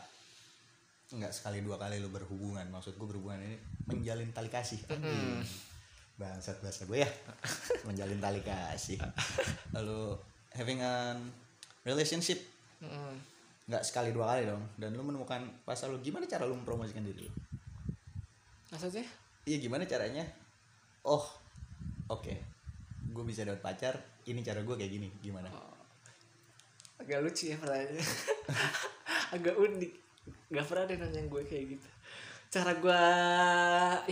nggak 1.13 1.33
sekali 1.33 1.65
dua 1.65 1.81
kali 1.81 1.97
lu 1.97 2.13
berhubungan. 2.13 2.69
Maksud 2.69 2.93
gue 2.93 3.07
berhubungan 3.09 3.41
ini 3.41 3.57
menjalin 3.89 4.29
tali 4.29 4.53
kasih. 4.53 4.85
Bangsat 6.13 6.61
bahasa 6.61 6.85
gue 6.85 7.01
ya. 7.01 7.09
Menjalin 7.89 8.21
tali 8.21 8.45
kasih. 8.45 9.01
Lalu 9.73 10.13
having 10.53 10.79
a 10.81 11.17
relationship. 11.83 12.39
Mm. 12.83 13.15
nggak 13.63 13.83
sekali 13.87 14.11
dua 14.11 14.35
kali 14.35 14.43
dong. 14.43 14.63
Dan 14.75 14.91
lu 14.91 15.07
menemukan 15.07 15.39
pasal 15.63 15.95
lu 15.95 16.03
gimana 16.03 16.27
cara 16.27 16.43
lu 16.43 16.55
mempromosikan 16.59 16.99
diri 16.99 17.23
lu? 17.23 17.31
Maksudnya 18.75 19.07
iya 19.47 19.57
gimana 19.59 19.87
caranya? 19.87 20.27
Oh 21.07 21.23
oke. 22.11 22.33
Gue 23.13 23.23
bisa 23.23 23.47
dapat 23.47 23.63
pacar 23.63 23.95
ini 24.27 24.43
cara 24.43 24.59
gue 24.63 24.75
kayak 24.75 24.91
gini 24.91 25.07
gimana? 25.23 25.47
Oh. 25.51 25.71
agak 27.03 27.19
lucu 27.19 27.51
ya 27.51 27.59
pertanyaannya. 27.59 28.05
Agak 29.35 29.55
unik. 29.59 29.91
Nggak 30.55 30.65
pernah 30.71 30.83
ada 30.87 30.95
nanya 31.03 31.21
gue 31.27 31.43
kayak 31.43 31.65
gitu. 31.75 31.87
Cara 32.53 32.71
gue 32.79 33.03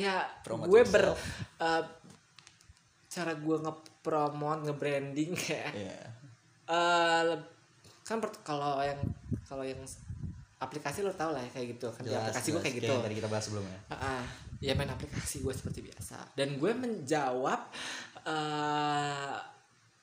ya 0.02 0.28
Promote 0.44 0.68
gue 0.68 0.82
ber 0.90 1.06
eh, 1.62 1.84
cara 3.12 3.32
gue 3.36 3.58
nge-promote 3.68 4.62
nge-branding 4.68 5.32
kayak 5.36 5.72
Iya. 5.76 6.00
Eh, 6.72 7.22
leb- 7.28 7.52
kan 8.02 8.18
kalau 8.44 8.80
yang 8.82 9.00
kalau 9.44 9.64
yang 9.68 9.80
aplikasi 10.62 11.02
lo 11.02 11.12
tau 11.12 11.34
lah 11.34 11.42
ya 11.42 11.50
kayak 11.52 11.68
gitu 11.78 11.88
kan 11.90 12.06
Jelas, 12.06 12.30
aplikasi 12.30 12.48
gue 12.54 12.62
kayak 12.62 12.76
gitu. 12.80 12.94
yang 12.94 13.04
tadi 13.04 13.16
kita 13.18 13.30
bahas 13.32 13.46
sebelumnya. 13.50 13.80
Ah, 13.90 13.96
ah. 13.98 14.24
ya 14.62 14.78
main 14.78 14.94
aplikasi 14.94 15.42
gue 15.42 15.54
seperti 15.54 15.82
biasa. 15.90 16.38
Dan 16.38 16.62
gue 16.62 16.72
menjawab 16.72 17.62
eh 18.30 19.36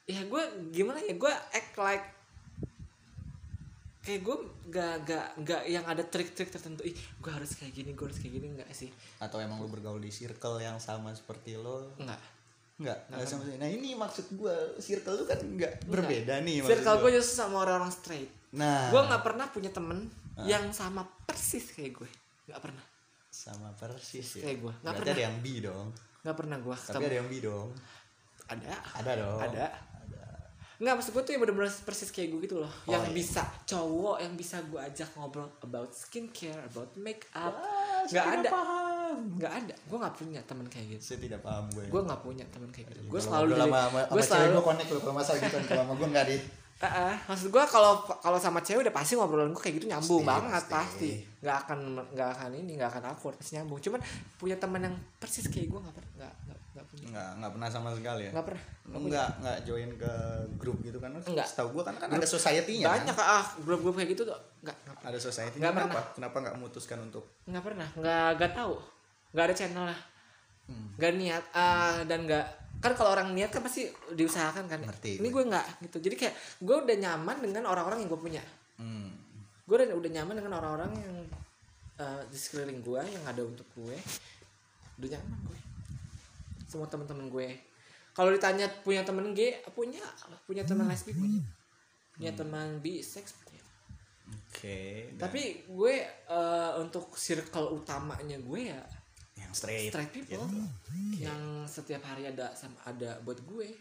ya 0.09 0.21
gue 0.25 0.43
gimana 0.75 0.99
ya 0.99 1.15
gue 1.15 1.33
act 1.55 1.79
like 1.79 2.07
kayak 4.03 4.25
gue 4.25 4.37
gak 4.73 4.95
gak 5.05 5.27
gak 5.45 5.63
yang 5.69 5.85
ada 5.87 6.03
trik-trik 6.03 6.51
tertentu. 6.51 6.83
Ih 6.83 6.97
gue 6.97 7.31
harus 7.31 7.55
kayak 7.55 7.73
gini 7.79 7.95
gue 7.95 8.05
harus 8.09 8.19
kayak 8.19 8.35
gini 8.41 8.47
nggak 8.59 8.71
sih? 8.75 8.91
Atau 9.23 9.39
emang 9.39 9.63
lu 9.63 9.71
bergaul 9.71 10.03
di 10.03 10.11
circle 10.11 10.59
yang 10.59 10.83
sama 10.83 11.15
seperti 11.15 11.55
lo? 11.55 11.95
Nggak 12.03 12.38
Enggak, 12.79 12.99
enggak 13.09 13.27
sama 13.27 13.43
sekali. 13.43 13.59
Nah 13.59 13.69
ini 13.69 13.89
maksud 13.93 14.27
gue 14.33 14.55
circle 14.79 15.15
lu 15.15 15.25
kan 15.25 15.39
enggak 15.41 15.73
berbeda 15.85 16.35
nih 16.41 16.63
maksud 16.63 16.71
circle 16.73 16.95
gua. 16.95 17.03
gue 17.03 17.11
justru 17.19 17.35
sama 17.37 17.57
orang-orang 17.61 17.91
straight 17.91 18.31
Nah, 18.49 18.89
gue 18.89 19.03
nggak 19.03 19.21
pernah 19.21 19.47
punya 19.47 19.69
temen 19.69 20.09
yang 20.41 20.71
sama 20.71 21.05
persis 21.23 21.69
kayak 21.71 21.93
gue 21.95 22.11
nggak 22.47 22.63
pernah 22.63 22.81
sama 23.29 23.69
persis 23.73 24.25
ya. 24.35 24.43
Kayak 24.43 24.59
gua, 24.59 24.73
nggak 24.81 24.95
pernah. 24.97 25.13
ada 25.13 25.23
yang 25.23 25.37
B 25.39 25.47
dong. 25.61 25.87
nggak 26.19 26.37
pernah 26.37 26.57
gue 26.57 26.75
Tapi 26.75 27.05
ada 27.05 27.17
yang 27.19 27.29
B 27.29 27.35
dong. 27.39 27.69
ada 28.47 28.73
Ada 28.97 29.13
dong. 29.15 29.39
ada 29.39 29.67
Ada. 30.01 30.25
Nggak 30.79 30.95
maksud 30.95 31.11
gue 31.11 31.23
tuh 31.23 31.33
yang 31.35 31.43
bener-bener 31.43 31.73
persis 31.83 32.09
kayak 32.09 32.29
gue 32.31 32.41
gitu 32.41 32.57
loh 32.57 32.71
Oh, 32.87 32.95
Yang 32.95 33.05
iya. 33.05 33.15
bisa 33.15 33.43
cowok 33.67 34.17
yang 34.23 34.33
bisa 34.33 34.57
gue 34.65 34.81
ajak 34.81 35.11
ngobrol 35.13 35.51
about 35.61 35.91
skincare, 35.91 36.63
about 36.65 36.95
make 36.97 37.27
up 37.35 37.53
Nggak 38.09 38.27
ada 38.33 38.49
paham. 38.49 38.88
Nggak 39.11 39.53
ada, 39.55 39.75
gue 39.79 39.99
nggak 39.99 40.15
punya 40.15 40.41
temen 40.43 40.67
kayak 40.67 40.87
gitu 40.91 41.03
Saya 41.05 41.19
tidak 41.21 41.41
paham 41.41 41.65
gue. 41.71 41.85
Gue 41.87 42.01
nggak 42.01 42.21
punya 42.21 42.45
temen 42.49 42.69
kayak 42.69 42.87
gitu 42.89 43.01
Gue 43.07 43.19
Kalau 43.19 43.45
selalu 43.45 43.53
sama, 43.57 44.01
gue 44.05 44.23
selalu 44.23 44.49
gue 44.51 44.65
connect 44.65 44.89
loh 44.89 45.01
kalau 45.01 45.15
masalah 45.15 45.39
gitu 45.39 45.57
kalau 45.65 45.83
sama 45.83 45.93
gue 45.95 46.09
enggak 46.09 46.27
di 46.27 46.39
Ah, 46.79 47.11
ah. 47.11 47.15
Maksud 47.27 47.51
gue 47.51 47.65
kalau 47.67 47.93
kalau 48.07 48.39
sama 48.39 48.63
cewek 48.63 48.87
udah 48.87 48.95
pasti 48.95 49.19
ngobrolan 49.19 49.51
gue 49.51 49.59
kayak 49.59 49.83
gitu 49.83 49.91
nyambung 49.91 50.23
Pasti, 50.23 50.31
banget 50.31 50.63
pasti. 50.63 50.75
pasti 50.79 51.11
nggak 51.39 51.57
akan 51.67 51.79
nggak 52.15 52.29
akan 52.35 52.51
ini 52.55 52.71
nggak 52.79 52.91
akan 52.95 53.03
awkward 53.11 53.35
pasti 53.35 53.59
nyambung 53.59 53.79
cuman 53.79 53.99
punya 54.39 54.55
teman 54.55 54.87
yang 54.87 54.95
persis 55.19 55.47
kayak 55.47 55.67
gue 55.67 55.75
nggak 55.75 55.91
pernah 55.93 56.11
nggak 56.15 56.33
nggak 56.39 56.59
nggak 56.71 56.87
punya 56.87 57.05
Enggak, 57.11 57.29
enggak 57.35 57.51
pernah 57.51 57.69
sama 57.69 57.89
sekali 57.91 58.23
ya. 58.23 58.31
nggak 58.31 58.47
pernah 58.47 58.65
Lu 58.87 58.97
enggak 59.01 59.29
enggak 59.37 59.59
join 59.61 59.91
ke 59.93 60.13
grup 60.55 60.77
gitu 60.81 60.99
kan? 60.99 61.11
Enggak. 61.19 61.47
Setahu 61.51 61.69
gue 61.75 61.83
kan 61.83 61.95
kan 61.99 62.09
ada 62.09 62.29
society-nya. 62.31 62.87
kan? 62.87 62.95
banyak 62.95 63.17
ah 63.19 63.45
grup-grup 63.59 63.95
kayak 63.99 64.11
gitu 64.15 64.23
tuh 64.23 64.39
nggak 64.63 64.77
nggak 64.87 64.97
Ada 65.03 65.19
society 65.19 65.57
Nggak 65.59 65.73
kenapa? 65.75 66.01
Kenapa 66.15 66.37
enggak 66.39 66.55
memutuskan 66.55 66.99
untuk 67.03 67.25
nggak 67.43 67.63
pernah 67.65 67.89
nggak 67.93 68.29
nggak 68.39 68.53
tahu 68.55 68.75
nggak 69.33 69.45
ada 69.45 69.55
channel 69.57 69.85
lah. 69.89 70.01
Hmm. 70.69 70.93
nggak 71.01 71.13
niat 71.17 71.45
ah, 71.57 72.05
dan 72.05 72.29
nggak 72.29 72.45
kan 72.79 72.93
kalau 72.93 73.17
orang 73.17 73.33
niat 73.33 73.49
kan 73.51 73.65
pasti 73.65 73.89
diusahakan 74.15 74.69
kan. 74.71 74.81
Ngerti 74.85 75.19
ini 75.19 75.29
gue. 75.33 75.45
nggak 75.49 75.67
gitu. 75.89 75.99
Jadi 75.99 76.15
kayak 76.15 76.35
gue 76.61 76.77
udah 76.77 76.97
nyaman 76.97 77.37
dengan 77.43 77.63
orang-orang 77.67 78.05
yang 78.05 78.11
gue 78.13 78.21
punya. 78.21 78.45
Hmm. 78.79 79.11
gue 79.69 79.77
udah 79.77 80.01
udah 80.01 80.11
nyaman 80.17 80.35
dengan 80.41 80.53
orang-orang 80.63 80.91
yang 80.97 81.17
eh, 82.01 82.23
di 82.31 82.39
sekeliling 82.39 82.81
gue 82.81 83.01
yang 83.05 83.25
ada 83.27 83.43
untuk 83.45 83.67
gue. 83.77 83.97
Udah 85.01 85.09
nyaman 85.19 85.39
gue. 85.51 85.59
Semua 86.69 86.89
teman-teman 86.89 87.29
gue. 87.29 87.49
Kalau 88.17 88.31
ditanya 88.35 88.67
punya 88.83 89.03
temen 89.05 89.33
gay 89.37 89.61
punya. 89.75 90.03
Punya 90.49 90.65
teman 90.65 90.89
lesbi 90.89 91.13
punya. 91.13 91.43
Punya 92.17 92.33
teman 92.35 92.81
bisex 92.81 93.35
punya. 93.37 93.63
Oke. 94.29 95.13
dan 95.17 95.17
tapi 95.17 95.65
gue 95.69 95.95
eh, 96.07 96.73
untuk 96.81 97.17
circle 97.17 97.73
utamanya 97.79 98.37
gue 98.39 98.61
ya 98.73 98.81
yang 99.49 99.57
straight. 99.57 99.89
straight 99.89 100.13
people 100.13 100.45
gitu. 100.45 101.25
yang 101.25 101.41
setiap 101.65 102.05
hari 102.05 102.29
ada 102.29 102.53
sama 102.53 102.77
ada 102.85 103.17
buat 103.25 103.41
gue 103.41 103.73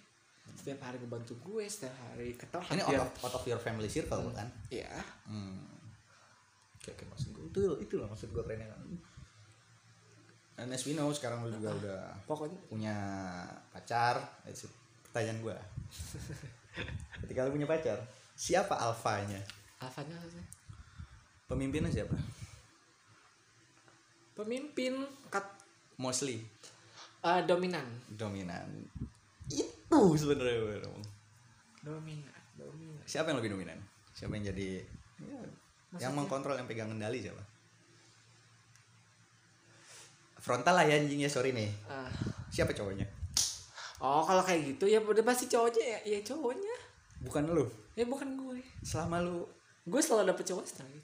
setiap 0.47 0.79
hari 0.79 0.95
ngebantu 0.97 1.35
gue 1.43 1.67
setiap 1.67 1.91
hari 2.07 2.31
ketemu 2.33 2.63
Ini 2.71 2.81
out 2.81 3.03
of, 3.03 3.09
out 3.21 3.35
of 3.35 3.43
your 3.43 3.59
family 3.59 3.91
circle 3.91 4.31
kan? 4.31 4.47
ya 4.71 4.87
Hmm. 5.27 5.59
Oke, 6.79 6.95
oke 6.95 7.03
maksud 7.11 7.35
gue 7.35 7.43
itu 7.45 7.61
itu 7.83 7.93
loh 7.99 8.07
maksud 8.07 8.31
gue 8.31 8.39
kerennya 8.39 8.71
kan. 8.71 8.79
Dan 10.55 10.71
as 10.71 10.87
we 10.87 10.95
know 10.95 11.11
sekarang 11.11 11.43
lu 11.43 11.51
juga 11.51 11.75
udah 11.75 12.01
pokoknya 12.23 12.57
punya 12.65 12.95
pacar. 13.69 14.23
Itu 14.47 14.71
pertanyaan 15.03 15.43
gue. 15.43 15.57
Ketika 17.21 17.43
lu 17.43 17.51
punya 17.51 17.67
pacar, 17.67 17.99
siapa 18.33 18.73
alfanya? 18.73 19.43
alfanya 19.77 20.15
apa 20.15 20.41
Pemimpinnya 21.45 21.91
siapa? 21.91 22.15
pemimpin 24.33 24.93
kat 25.33 25.41
Mostly 25.97 26.37
eh, 27.21 27.41
dominan 27.43 27.85
dominan. 28.07 28.67
Itu 29.47 29.99
sebenarnya 30.13 30.57
gue 30.57 30.77
ngomong. 30.85 31.05
dominan 31.81 32.41
dominan 32.53 33.01
Siapa 33.03 33.31
yang 33.31 33.39
lebih 33.39 33.53
dominan? 33.53 33.79
Siapa 34.13 34.33
yang 34.33 34.45
jadi 34.49 34.81
ya, 35.23 35.39
yang 36.03 36.13
mengkontrol 36.13 36.53
yang 36.53 36.67
pegang 36.67 36.89
kendali 36.89 37.19
siapa? 37.19 37.41
Frontal 40.37 40.75
lah 40.75 40.85
ya 40.85 40.95
anjing 40.95 41.19
ya 41.19 41.27
sorry 41.27 41.51
nih. 41.51 41.67
Ah. 41.87 42.07
Siapa 42.47 42.71
cowoknya? 42.71 43.03
oh 43.97 44.21
kalau 44.21 44.45
kayak 44.45 44.61
gitu 44.77 44.85
ya 44.85 45.01
udah 45.01 45.25
pasti 45.25 45.49
cowoknya 45.49 45.81
ya, 45.81 45.99
ya 46.05 46.19
cowoknya 46.21 46.69
Bukan 47.25 47.49
lu. 47.49 47.65
ya 47.97 48.05
bukan 48.05 48.29
gue 48.37 48.61
Selama 48.85 49.25
lu 49.25 49.41
gue 49.89 49.97
selalu 49.97 50.29
dapet 50.29 50.45
cowok 50.45 50.69
straight 50.69 51.01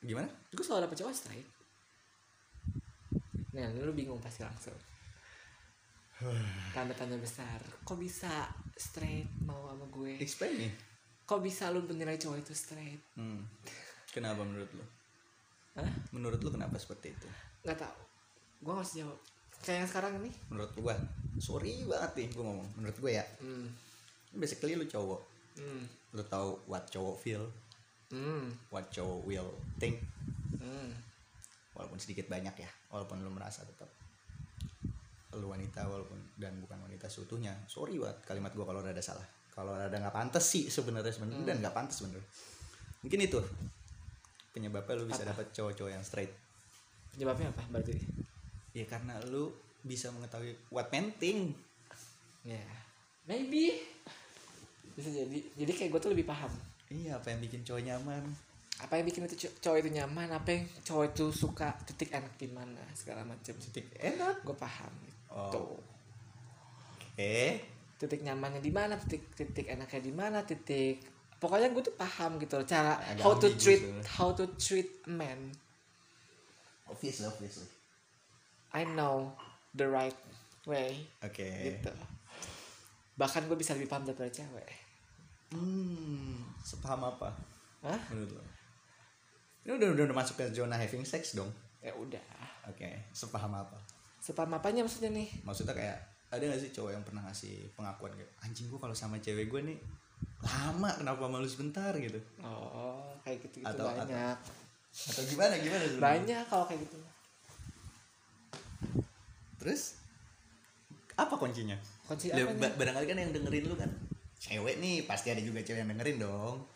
gimana? 0.00 0.24
gue 0.48 0.64
selalu 0.64 0.88
dapet 0.88 0.96
cowok 0.96 1.12
straight 1.12 1.44
nah 3.56 3.72
lu 3.72 3.92
bingung 3.92 4.20
pasti 4.20 4.44
langsung 4.44 4.76
tanda 6.76 6.92
tanya 6.92 7.16
besar 7.16 7.56
kok 7.82 7.96
bisa 7.96 8.48
straight 8.72 9.28
mau 9.40 9.68
sama 9.68 9.84
gue 9.88 10.16
Explain 10.16 10.54
nih. 10.58 10.72
kok 11.24 11.40
bisa 11.40 11.68
lu 11.68 11.80
menilai 11.82 12.16
cowok 12.16 12.38
itu 12.38 12.52
straight 12.52 13.00
Hmm. 13.16 13.40
Kenapa 14.12 14.40
menurut 14.40 14.68
lu? 14.72 14.80
Hah? 15.76 15.92
Menurut 16.08 16.40
lu 16.40 16.48
kenapa 16.48 16.76
seperti 16.76 17.12
itu? 17.12 17.28
nggak 17.64 17.76
tahu 17.76 17.96
gue 18.56 18.70
nggak 18.70 18.80
harus 18.80 18.94
jawab 18.96 19.18
kayak 19.60 19.78
yang 19.82 19.90
sekarang 19.90 20.12
ini 20.20 20.30
Menurut 20.48 20.72
gua, 20.76 20.94
sorry 21.36 21.84
banget 21.84 22.12
nih 22.14 22.28
gua 22.32 22.44
ngomong. 22.46 22.68
Menurut 22.76 22.96
gua 22.96 23.10
ya, 23.12 23.24
hmm. 23.40 23.66
basically 24.32 24.72
lu 24.72 24.84
cowok. 24.84 25.20
Hmm. 25.56 25.82
Lu 26.12 26.22
tahu 26.24 26.60
what 26.64 26.84
cowok 26.86 27.16
feel, 27.18 27.44
Hmm. 28.08 28.52
what 28.68 28.86
cowok 28.88 29.20
will 29.24 29.50
think. 29.76 29.98
Hmm. 30.56 30.92
Walaupun 31.76 32.00
sedikit 32.00 32.26
banyak 32.26 32.56
ya, 32.56 32.70
walaupun 32.90 33.20
lu 33.20 33.28
merasa 33.30 33.62
tetap 33.62 33.86
lu 35.36 35.52
wanita 35.52 35.84
walaupun 35.84 36.16
dan 36.40 36.56
bukan 36.64 36.80
wanita 36.80 37.12
seutuhnya. 37.12 37.52
Sorry 37.68 38.00
banget 38.00 38.24
kalimat 38.24 38.56
gua 38.56 38.64
kalau 38.72 38.80
ada 38.80 39.04
salah. 39.04 39.24
Kalau 39.52 39.76
ada 39.76 39.92
nggak 39.92 40.12
pantas 40.12 40.44
sih 40.48 40.72
sebenarnya 40.72 41.12
sebenarnya 41.12 41.44
dan 41.44 41.56
nggak 41.60 41.76
pantas 41.76 42.00
sebenarnya. 42.00 42.24
Mungkin 43.04 43.20
itu 43.20 43.40
penyebabnya 44.56 44.96
lu 44.96 45.04
bisa 45.04 45.20
dapat 45.28 45.52
cowok-cowok 45.52 45.92
yang 45.92 46.00
straight. 46.00 46.32
penyebabnya 47.12 47.48
apa 47.52 47.64
berarti 47.72 47.96
Ya 48.76 48.84
karena 48.84 49.16
lu 49.32 49.48
bisa 49.80 50.08
mengetahui 50.12 50.52
what 50.68 50.88
men 50.92 51.08
think. 51.16 51.52
ya 52.44 52.60
maybe 53.26 53.80
bisa 54.94 55.10
jadi 55.10 55.38
jadi 55.58 55.72
kayak 55.72 55.90
gue 55.96 56.00
tuh 56.00 56.12
lebih 56.14 56.24
paham 56.28 56.48
Iya, 56.86 57.18
apa 57.18 57.34
yang 57.34 57.42
bikin 57.42 57.66
cowok 57.66 57.82
nyaman? 57.82 58.22
Apa 58.76 58.92
yang 58.94 59.04
bikin 59.04 59.24
itu 59.24 59.36
co- 59.40 59.56
cowok 59.58 59.78
itu 59.80 59.90
nyaman 59.90 60.28
apa 60.30 60.48
yang 60.50 60.64
cowok 60.82 61.04
itu 61.10 61.24
suka 61.30 61.72
titik 61.82 62.12
enak 62.12 62.32
di 62.34 62.48
mana 62.48 62.82
segala 62.92 63.24
macam 63.24 63.56
Titik 63.56 63.88
enak. 63.94 64.42
gue 64.42 64.54
paham 64.54 64.92
Oh. 65.26 65.48
itu 65.48 65.62
Eh, 67.16 67.56
titik 67.96 68.20
nyamannya 68.20 68.60
di 68.60 68.68
mana 68.68 68.96
titik 68.96 69.32
titik 69.32 69.66
enaknya 69.66 70.00
di 70.00 70.12
mana 70.12 70.40
titik 70.40 71.00
pokoknya 71.36 71.68
gue 71.68 71.82
tuh 71.82 71.92
paham 71.94 72.36
gitu 72.36 72.56
loh 72.56 72.64
cara 72.64 72.96
Agak 73.02 73.20
how 73.20 73.32
to 73.34 73.48
treat 73.54 73.80
sebenarnya. 73.80 74.12
how 74.12 74.28
to 74.30 74.44
treat 74.56 74.88
a 75.02 75.10
man 75.10 75.40
obviously, 76.86 77.24
obviously. 77.24 77.68
I 78.70 78.84
know 78.86 79.32
the 79.72 79.84
right 79.84 80.16
way 80.64 81.08
Oke. 81.20 81.44
gitu 81.44 81.92
bahkan 83.14 83.44
gue 83.44 83.56
bisa 83.56 83.72
lebih 83.72 83.88
paham 83.88 84.04
daripada 84.04 84.28
cewek 84.28 84.68
Hmm, 85.48 86.42
sepaham 86.60 87.06
apa 87.06 87.30
Hah? 87.80 88.00
menurut 88.10 88.34
lo? 88.34 88.42
Ini 89.66 89.72
udah, 89.72 89.88
udah 89.92 90.04
udah 90.06 90.16
masuk 90.16 90.34
ke 90.36 90.46
zona 90.52 90.74
having 90.74 91.02
sex 91.02 91.34
dong. 91.34 91.50
ya 91.78 91.90
udah. 91.92 92.22
Oke, 92.66 92.86
sepaham 93.12 93.50
apa? 93.52 93.78
sepaham 94.16 94.50
apanya 94.52 94.82
maksudnya 94.82 95.10
nih? 95.12 95.30
Maksudnya 95.42 95.70
kayak 95.72 95.98
ada 96.28 96.42
gak 96.44 96.58
sih 96.58 96.70
cowok 96.72 96.90
yang 96.92 97.02
pernah 97.02 97.22
ngasih 97.22 97.70
pengakuan 97.72 98.10
kayak 98.12 98.26
anjing 98.40 98.66
gua 98.66 98.78
kalau 98.80 98.90
sama 98.92 99.18
cewek 99.18 99.46
gue 99.46 99.60
nih 99.64 99.78
lama 100.40 100.90
kenapa 100.92 101.26
malu 101.26 101.46
sebentar? 101.46 101.94
gitu. 101.96 102.18
Oh 102.40 103.06
kayak 103.20 103.38
gitu 103.42 103.62
gitu 103.62 103.66
Atau- 103.68 103.86
banyak. 103.88 104.34
atau 104.90 105.22
gimana 105.24 105.54
gimana 105.56 105.82
sebenarnya? 105.84 106.02
banyak 106.02 106.44
kalau 106.48 106.64
kayak 106.64 106.80
gitu. 106.82 106.98
Terus 109.56 109.82
apa 111.14 111.34
kuncinya? 111.34 111.76
Kunci 112.04 112.28
Ya, 112.28 112.42
apa 112.42 112.54
ba- 112.56 112.74
barangkali 112.76 113.06
kan 113.06 113.18
yang 113.18 113.30
dengerin 113.30 113.64
lu 113.64 113.74
kan 113.74 113.90
cewek 114.36 114.78
nih 114.78 115.02
pasti 115.04 115.30
ada 115.30 115.40
juga 115.40 115.58
cewek 115.60 115.80
yang 115.80 115.90
dengerin 115.90 116.18
dong. 116.18 116.66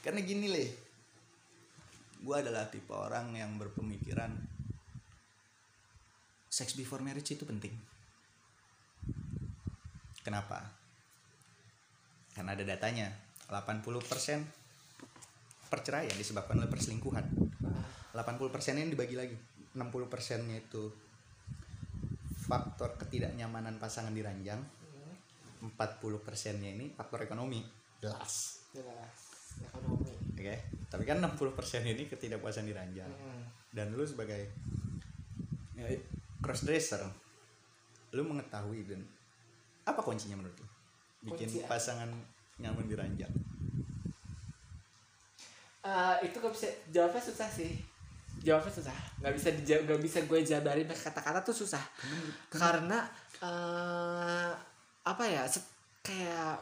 Karena 0.00 0.20
gini 0.20 0.48
leh 0.48 0.68
gue 2.18 2.36
adalah 2.36 2.66
tipe 2.66 2.90
orang 2.90 3.30
yang 3.34 3.54
berpemikiran 3.56 4.34
sex 6.50 6.74
before 6.74 7.04
marriage 7.04 7.30
itu 7.30 7.46
penting. 7.46 7.70
Kenapa? 10.26 10.66
Karena 12.34 12.58
ada 12.58 12.64
datanya 12.66 13.06
80% 13.46 15.70
perceraian 15.70 16.16
disebabkan 16.16 16.58
oleh 16.58 16.70
perselingkuhan. 16.70 17.24
80% 18.12 18.82
ini 18.82 18.90
dibagi 18.92 19.14
lagi 19.14 19.36
60% 19.78 20.48
nya 20.48 20.58
itu 20.58 20.90
faktor 22.48 22.96
ketidaknyamanan 22.96 23.76
pasangan 23.76 24.10
diranjang 24.10 24.58
40 25.60 26.24
persennya 26.24 26.72
ini 26.72 26.90
faktor 26.96 27.22
ekonomi. 27.22 27.62
Jelas. 28.00 28.64
Jelas. 28.72 29.16
Ekonomi 29.62 30.07
oke. 30.38 30.54
Tapi 30.88 31.02
kan 31.04 31.18
60 31.18 31.58
persen 31.58 31.82
ini 31.84 32.06
ketidakpuasan 32.06 32.64
diranjang 32.64 33.10
Mm. 33.10 33.42
dan 33.74 33.92
lu 33.92 34.06
sebagai 34.06 34.48
ya, 35.76 35.84
cross 36.40 36.64
dresser 36.64 37.02
lu 38.16 38.24
mengetahui 38.24 38.88
dan 38.88 39.04
apa 39.84 40.00
kuncinya 40.00 40.38
menurut 40.38 40.56
lu? 40.56 40.66
Bikin 41.28 41.50
Kunci 41.50 41.66
pasangan 41.66 42.08
nyaman 42.56 42.86
diranjang 42.88 43.30
Eh, 45.88 46.16
itu 46.28 46.36
gak 46.36 46.52
bisa 46.52 46.68
jawabnya 46.92 47.22
susah 47.22 47.48
sih. 47.48 47.72
Jawabnya 48.44 48.70
susah. 48.70 48.96
Nggak 49.24 49.34
bisa 49.34 49.48
dijawab 49.56 49.82
nggak 49.88 50.02
bisa 50.04 50.18
gue 50.28 50.38
jabarin 50.44 50.86
pakai 50.86 51.04
kata-kata 51.10 51.40
tuh 51.42 51.56
susah. 51.56 51.80
Karena 52.52 53.08
eh 53.40 54.52
apa 55.02 55.24
ya 55.24 55.48
kayak 56.04 56.60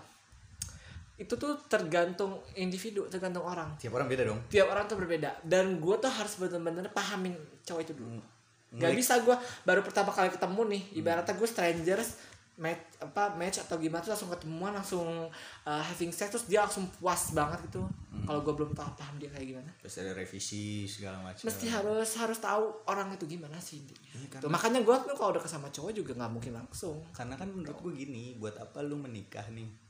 itu 1.16 1.32
tuh 1.40 1.56
tergantung 1.64 2.44
individu 2.52 3.08
tergantung 3.08 3.48
orang. 3.48 3.72
Tiap 3.80 3.96
orang 3.96 4.08
beda 4.08 4.22
dong. 4.28 4.40
Tiap 4.52 4.68
orang 4.68 4.84
tuh 4.84 5.00
berbeda. 5.00 5.40
Dan 5.40 5.80
gue 5.80 5.96
tuh 5.96 6.12
harus 6.12 6.36
benar-benar 6.36 6.92
pahamin 6.92 7.32
cowok 7.64 7.80
itu 7.88 7.94
dulu. 7.96 8.20
Nggak 8.76 8.92
Ngulik. 8.92 9.00
bisa 9.00 9.14
gue 9.24 9.36
baru 9.64 9.80
pertama 9.80 10.12
kali 10.12 10.28
ketemu 10.28 10.62
nih 10.76 10.82
ibaratnya 11.00 11.32
gue 11.32 11.48
strangers 11.48 12.10
match 12.56 13.04
apa 13.04 13.36
match 13.36 13.60
atau 13.60 13.76
gimana 13.76 14.00
tuh 14.00 14.16
langsung 14.16 14.32
ketemuan 14.32 14.72
langsung 14.72 15.28
uh, 15.68 15.82
having 15.92 16.08
sex 16.08 16.32
terus 16.32 16.48
dia 16.48 16.64
langsung 16.64 16.88
puas 17.00 17.32
banget 17.32 17.64
gitu. 17.68 17.84
Kalau 18.24 18.40
gue 18.44 18.52
belum 18.52 18.72
tahu 18.76 18.90
paham 18.96 19.16
dia 19.16 19.28
kayak 19.32 19.56
gimana. 19.56 19.70
Terus 19.80 19.94
ada 20.04 20.12
revisi 20.16 20.84
segala 20.88 21.20
macam. 21.20 21.44
Mesti 21.44 21.64
harus 21.68 22.10
harus 22.16 22.38
tahu 22.40 22.64
orang 22.88 23.12
itu 23.12 23.24
gimana 23.28 23.56
sih 23.60 23.80
intinya. 23.80 24.04
Iya, 24.12 24.40
Tuh, 24.40 24.48
makanya 24.52 24.80
gue 24.84 24.96
tuh 25.04 25.16
kalau 25.16 25.36
udah 25.36 25.44
sama 25.48 25.68
cowok 25.72 25.92
juga 25.96 26.12
nggak 26.16 26.32
mungkin 26.32 26.52
langsung. 26.56 27.00
Karena 27.16 27.36
kan 27.40 27.48
menurut 27.48 27.76
gue 27.76 27.92
gini 27.92 28.36
buat 28.40 28.56
apa 28.60 28.84
lu 28.84 29.00
menikah 29.00 29.48
nih 29.52 29.85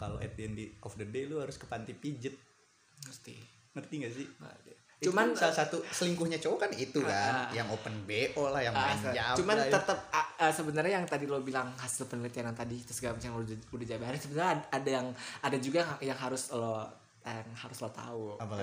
kalau 0.00 0.16
at 0.16 0.32
the 0.32 0.42
end 0.42 0.56
of 0.80 0.92
the 0.94 1.04
day 1.04 1.24
lu 1.24 1.36
harus 1.36 1.54
ke 1.54 1.64
panti 1.64 1.92
pijet 1.92 2.32
mesti. 3.02 3.36
Ngerti 3.70 3.94
gak 4.00 4.12
sih? 4.12 4.26
Cuman 4.26 4.52
cuman 5.00 5.26
salah 5.32 5.54
satu 5.54 5.80
selingkuhnya 5.86 6.36
cowok 6.36 6.58
kan 6.58 6.70
itu 6.74 7.00
kan 7.00 7.48
Ah. 7.48 7.48
yang 7.50 7.64
open 7.68 8.04
bo 8.04 8.44
lah 8.46 8.60
yang 8.60 8.72
Ah, 8.72 8.92
main 8.92 9.00
cuman 9.32 9.56
lah, 9.56 9.68
tetap 9.70 9.96
ah, 10.10 10.28
ah, 10.38 10.52
sebenarnya 10.52 10.92
yang 10.94 11.06
tadi 11.06 11.24
lo 11.24 11.40
bilang 11.40 11.72
hasil 11.74 12.04
penelitian 12.04 12.48
yang 12.48 12.58
tadi 12.58 12.76
terus 12.78 12.96
segala 12.96 13.16
macam 13.16 13.40
udah 13.40 13.56
udah 13.70 13.86
jabarin 13.86 14.16
sebenarnya 14.18 14.50
ad- 14.54 14.68
ada 14.70 14.90
yang 14.92 15.06
ada 15.40 15.56
juga 15.56 15.80
yang, 16.00 16.12
harus 16.14 16.52
lo 16.52 16.84
yang 17.22 17.48
harus 17.50 17.78
lo 17.78 17.88
tahu. 17.88 18.36
Apa 18.36 18.60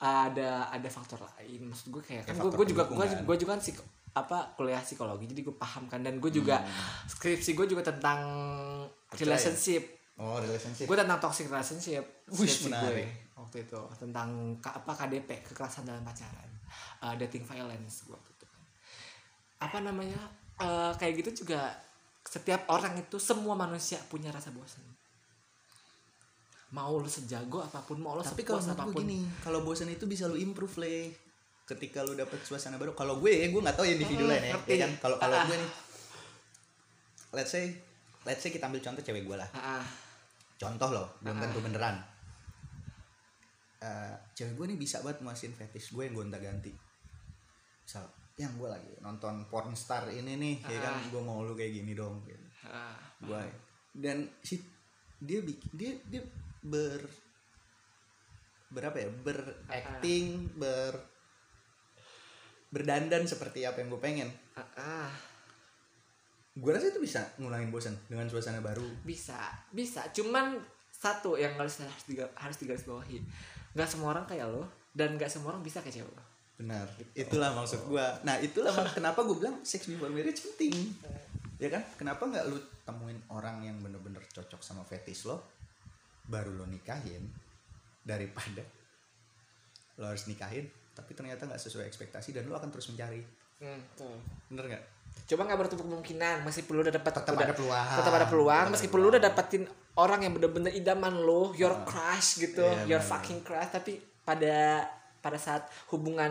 ada 0.00 0.48
ada 0.70 0.88
faktor 0.88 1.20
lain. 1.20 1.68
Maksud 1.68 1.88
gue 1.90 2.00
kayak 2.02 2.22
Ya, 2.22 2.32
kan 2.32 2.40
gue 2.40 2.66
juga 2.66 2.82
gue 2.86 2.96
kan. 2.98 3.20
gue 3.20 3.36
juga 3.36 3.50
kan 3.52 3.60
psiko- 3.60 3.88
apa 4.14 4.54
kuliah 4.54 4.78
psikologi 4.78 5.26
jadi 5.26 5.40
gue 5.42 5.52
paham 5.54 5.84
kan. 5.84 6.00
Dan 6.00 6.16
gue 6.16 6.30
juga 6.30 6.64
skripsi 7.06 7.52
gue 7.52 7.66
juga 7.66 7.84
tentang 7.84 8.20
Hmm. 8.24 8.88
Percaya. 9.06 9.36
relationship 9.36 9.82
oh 10.20 10.38
relationship. 10.38 10.86
Gue 10.86 10.98
tentang 10.98 11.18
toxic 11.18 11.46
relationship. 11.50 12.04
Skripsi 12.30 12.70
menarik. 12.70 13.06
gue 13.06 13.40
waktu 13.40 13.56
itu. 13.66 13.80
Tentang 13.98 14.28
apa 14.62 14.92
KDP 14.94 15.42
kekerasan 15.50 15.86
dalam 15.86 16.02
pacaran. 16.06 16.50
Uh, 17.02 17.14
dating 17.18 17.42
violence 17.44 18.06
gue 18.06 18.14
waktu 18.14 18.30
itu. 18.30 18.46
Apa 19.58 19.78
namanya? 19.82 20.18
Uh, 20.54 20.94
kayak 20.94 21.18
gitu 21.24 21.44
juga 21.44 21.74
setiap 22.24 22.64
orang 22.70 22.94
itu 22.96 23.18
semua 23.18 23.52
manusia 23.58 23.98
punya 24.08 24.30
rasa 24.32 24.48
bosan 24.54 24.80
mau 26.74 26.98
lu 26.98 27.06
sejago 27.06 27.62
apa 27.62 27.78
pun 27.86 28.02
mau 28.02 28.18
lu 28.18 28.22
tapi 28.26 28.42
kalau 28.42 28.58
apa 28.58 28.90
pun. 28.90 29.06
gini 29.06 29.22
kalau 29.46 29.62
bosan 29.62 29.86
itu 29.94 30.10
bisa 30.10 30.26
lu 30.26 30.34
improve 30.34 30.76
le. 30.82 30.96
Ketika 31.64 32.04
lu 32.04 32.12
dapet 32.12 32.44
suasana 32.44 32.76
baru. 32.76 32.92
Kalau 32.92 33.16
gue 33.24 33.30
gue 33.48 33.56
nggak 33.62 33.72
tahu 33.72 33.88
ya 33.88 33.96
individu 33.96 34.28
Hmm, 34.28 34.36
lain 34.36 34.42
ya, 34.52 34.56
ya 34.68 34.76
kan? 34.84 34.90
Kalau 35.00 35.16
kalau 35.16 35.32
Ah. 35.38 35.46
gue 35.48 35.56
nih 35.56 35.70
let's 37.32 37.50
say 37.56 37.72
let's 38.28 38.44
say 38.44 38.52
kita 38.52 38.68
ambil 38.68 38.84
contoh 38.84 39.00
cewek 39.00 39.24
gue 39.24 39.36
lah. 39.38 39.48
Ah, 39.56 39.80
ah. 39.80 39.84
Contoh 40.64 40.90
loh 40.90 41.08
belum 41.20 41.36
Ah. 41.36 41.42
tentu 41.42 41.60
beneran 41.60 41.96
Eh, 43.78 44.16
cewek 44.32 44.56
gue 44.56 44.66
nih 44.72 44.78
bisa 44.80 45.04
banget 45.04 45.20
muasin 45.20 45.52
fetish 45.52 45.92
gue 45.92 46.08
yang 46.08 46.16
gonta 46.16 46.40
ganti 46.40 46.72
misal 47.78 48.00
yang 48.34 48.56
gue 48.56 48.64
lagi 48.64 48.88
nonton 48.98 49.44
porn 49.46 49.76
star 49.76 50.08
ini 50.08 50.34
nih 50.34 50.56
ya 50.64 50.78
kan 50.80 50.96
Ah. 50.96 51.04
gue 51.04 51.20
mau 51.20 51.44
lu 51.44 51.52
kayak 51.52 51.68
gini 51.74 51.92
dong 51.92 52.24
gitu. 52.24 52.40
Ah. 52.64 52.96
gue 53.20 53.44
dan 53.94 54.24
si 54.40 54.56
dia 55.20 55.44
bikin 55.44 55.68
dia 55.70 55.92
dia 56.08 56.24
ber 56.64 57.04
berapa 58.70 58.96
ya 58.96 59.08
beracting 59.20 60.48
ber 60.56 60.96
berdandan 62.70 63.22
seperti 63.22 63.62
apa 63.62 63.78
yang 63.78 63.92
gue 63.92 64.00
pengen 64.00 64.28
Ah, 64.56 64.64
ah. 64.80 65.12
Gue 66.54 66.70
rasa 66.70 66.86
itu 66.94 67.02
bisa 67.02 67.18
ngulangin 67.42 67.74
bosan 67.74 67.94
dengan 68.06 68.30
suasana 68.30 68.62
baru. 68.62 68.86
Bisa 69.02 69.50
bisa. 69.74 70.06
Cuman 70.14 70.54
satu 70.94 71.34
yang 71.34 71.58
harus 71.58 71.82
harus 71.82 72.04
diga- 72.06 72.30
harus 72.38 72.56
digarisbawahi. 72.62 73.18
Nggak 73.74 73.88
semua 73.90 74.14
orang 74.14 74.24
kayak 74.30 74.46
lo 74.54 74.62
dan 74.94 75.18
nggak 75.18 75.26
semua 75.26 75.50
orang 75.50 75.66
bisa 75.66 75.82
kayak 75.82 75.98
cewek 75.98 76.14
lo. 76.14 76.24
Benar. 76.54 76.86
Itulah 77.18 77.50
maksud 77.58 77.90
gue 77.90 78.06
nah 78.22 78.38
itulah 78.38 78.70
kenapa 78.94 79.26
gue 79.26 79.34
bilang 79.34 79.58
sex 79.66 79.90
before 79.90 80.14
marriage 80.14 80.38
penting. 80.54 80.94
Ya 81.58 81.74
kan? 81.74 81.82
Kenapa 81.98 82.22
nggak 82.22 82.46
lu 82.46 82.58
temuin 82.86 83.18
orang 83.34 83.66
yang 83.66 83.76
bener-bener 83.82 84.22
cocok 84.30 84.62
sama 84.62 84.86
fetish 84.86 85.26
lo 85.26 85.42
baru 86.30 86.54
lo 86.54 86.64
nikahin 86.70 87.26
daripada 88.00 88.62
lo 90.00 90.08
harus 90.08 90.28
nikahin 90.30 90.68
tapi 90.94 91.16
ternyata 91.16 91.50
nggak 91.50 91.58
sesuai 91.58 91.90
ekspektasi 91.90 92.30
dan 92.30 92.46
lo 92.46 92.54
akan 92.54 92.70
terus 92.70 92.86
mencari. 92.94 93.18
Hmm, 93.58 93.82
bener 94.54 94.64
nggak 94.70 94.84
Cuma 95.24 95.42
nggak 95.42 95.56
bertutup 95.58 95.82
kemungkinan, 95.82 96.42
masih 96.42 96.62
perlu 96.62 96.82
udah 96.82 96.92
dapat 96.92 97.12
Tetap 97.14 97.32
udah- 97.32 97.46
ada 97.46 97.54
peluang. 97.54 97.86
Tetap 97.96 98.12
ada 98.12 98.26
peluang, 98.26 98.66
meskipun 98.70 98.98
lu 98.98 99.08
udah 99.08 99.22
dapetin 99.22 99.62
orang 99.94 100.20
yang 100.20 100.32
bener-bener 100.32 100.68
idaman 100.70 101.14
lo, 101.16 101.54
your 101.54 101.72
crush 101.82 102.38
gitu, 102.38 102.60
Iya, 102.60 102.84
your 102.86 103.00
benar. 103.00 103.10
fucking 103.10 103.40
crush, 103.40 103.70
tapi 103.70 103.92
pada 104.20 104.84
pada 105.18 105.40
saat 105.40 105.64
hubungan 105.88 106.28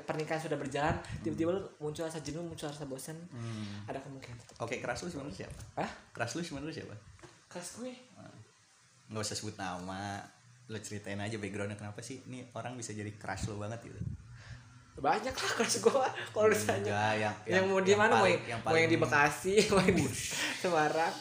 pernikahan 0.00 0.40
sudah 0.40 0.56
berjalan, 0.56 0.96
tiba-tiba 1.20 1.52
muncul 1.76 2.00
rasa 2.02 2.18
jenuh, 2.18 2.40
muncul 2.40 2.64
rasa 2.64 2.88
bosan, 2.88 3.12
Hmm. 3.28 3.84
ada 3.84 4.00
kemungkinan. 4.00 4.40
Oke, 4.58 4.80
keras 4.80 5.04
lu 5.04 5.12
sebenarnya 5.12 5.44
siapa? 5.44 5.60
Ah, 5.76 5.90
Keras 6.10 6.32
lu 6.32 6.40
sebenarnya 6.40 6.72
siapa? 6.74 6.96
crush 7.46 7.70
gue. 7.76 7.92
Nggak 9.08 9.20
usah 9.20 9.36
sebut 9.36 9.56
nama. 9.56 10.24
Lo 10.70 10.78
ceritain 10.78 11.18
aja 11.18 11.34
backgroundnya 11.34 11.74
kenapa 11.74 11.98
sih 11.98 12.22
ini 12.24 12.46
orang 12.54 12.78
bisa 12.78 12.94
jadi 12.94 13.10
crush 13.12 13.50
lo 13.50 13.58
banget 13.58 13.82
gitu. 13.84 14.00
Banyak 15.00 15.32
lah 15.32 15.52
crush 15.56 15.80
gue 15.80 16.08
kalau 16.36 16.48
ditanya. 16.52 16.84
Enggak, 16.84 17.12
yang, 17.16 17.36
Yang, 17.48 17.64
mau 17.72 17.80
di 17.80 17.94
mana? 17.96 18.12
Mau 18.20 18.28
yang, 18.28 18.60
mau 18.60 18.76
yang 18.76 18.90
di 18.92 18.98
Bekasi, 19.00 19.54
mau 19.72 19.80
yang 19.80 19.96
di 19.96 20.06
Semarang. 20.60 21.14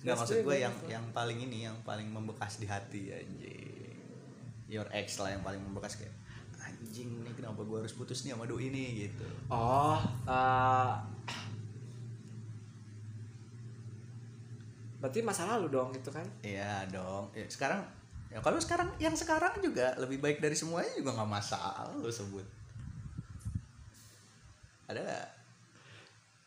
Crush 0.00 0.16
maksud 0.16 0.36
gue 0.46 0.56
yang 0.56 0.72
lah. 0.72 0.88
yang 0.96 1.04
paling 1.10 1.38
ini 1.42 1.66
yang 1.66 1.76
paling 1.82 2.06
membekas 2.06 2.62
di 2.62 2.70
hati 2.70 3.10
anjing. 3.10 3.98
Your 4.70 4.86
ex 4.94 5.18
lah 5.18 5.34
yang 5.34 5.42
paling 5.42 5.58
membekas 5.58 5.98
kayak 5.98 6.14
anjing 6.62 7.10
nih 7.26 7.34
kenapa 7.34 7.60
gue 7.66 7.78
harus 7.82 7.92
putus 7.92 8.22
nih 8.22 8.32
sama 8.32 8.46
doi 8.46 8.70
ini 8.70 9.10
gitu. 9.10 9.26
Oh, 9.50 9.98
eh, 10.30 10.92
berarti 15.02 15.18
masa 15.20 15.50
lalu 15.50 15.66
dong 15.68 15.90
gitu 15.92 16.14
kan? 16.14 16.24
Iya 16.46 16.86
dong. 16.88 17.34
Ya, 17.34 17.44
sekarang 17.50 17.82
ya 18.30 18.38
kalau 18.38 18.62
sekarang 18.62 18.88
yang 19.02 19.18
sekarang 19.18 19.58
juga 19.58 19.98
lebih 19.98 20.22
baik 20.22 20.38
dari 20.38 20.54
semuanya 20.54 20.94
juga 20.94 21.18
nggak 21.18 21.30
masalah 21.30 21.90
lo 21.98 22.06
sebut. 22.06 22.59
Ada 24.90 25.00
nggak? 25.00 25.28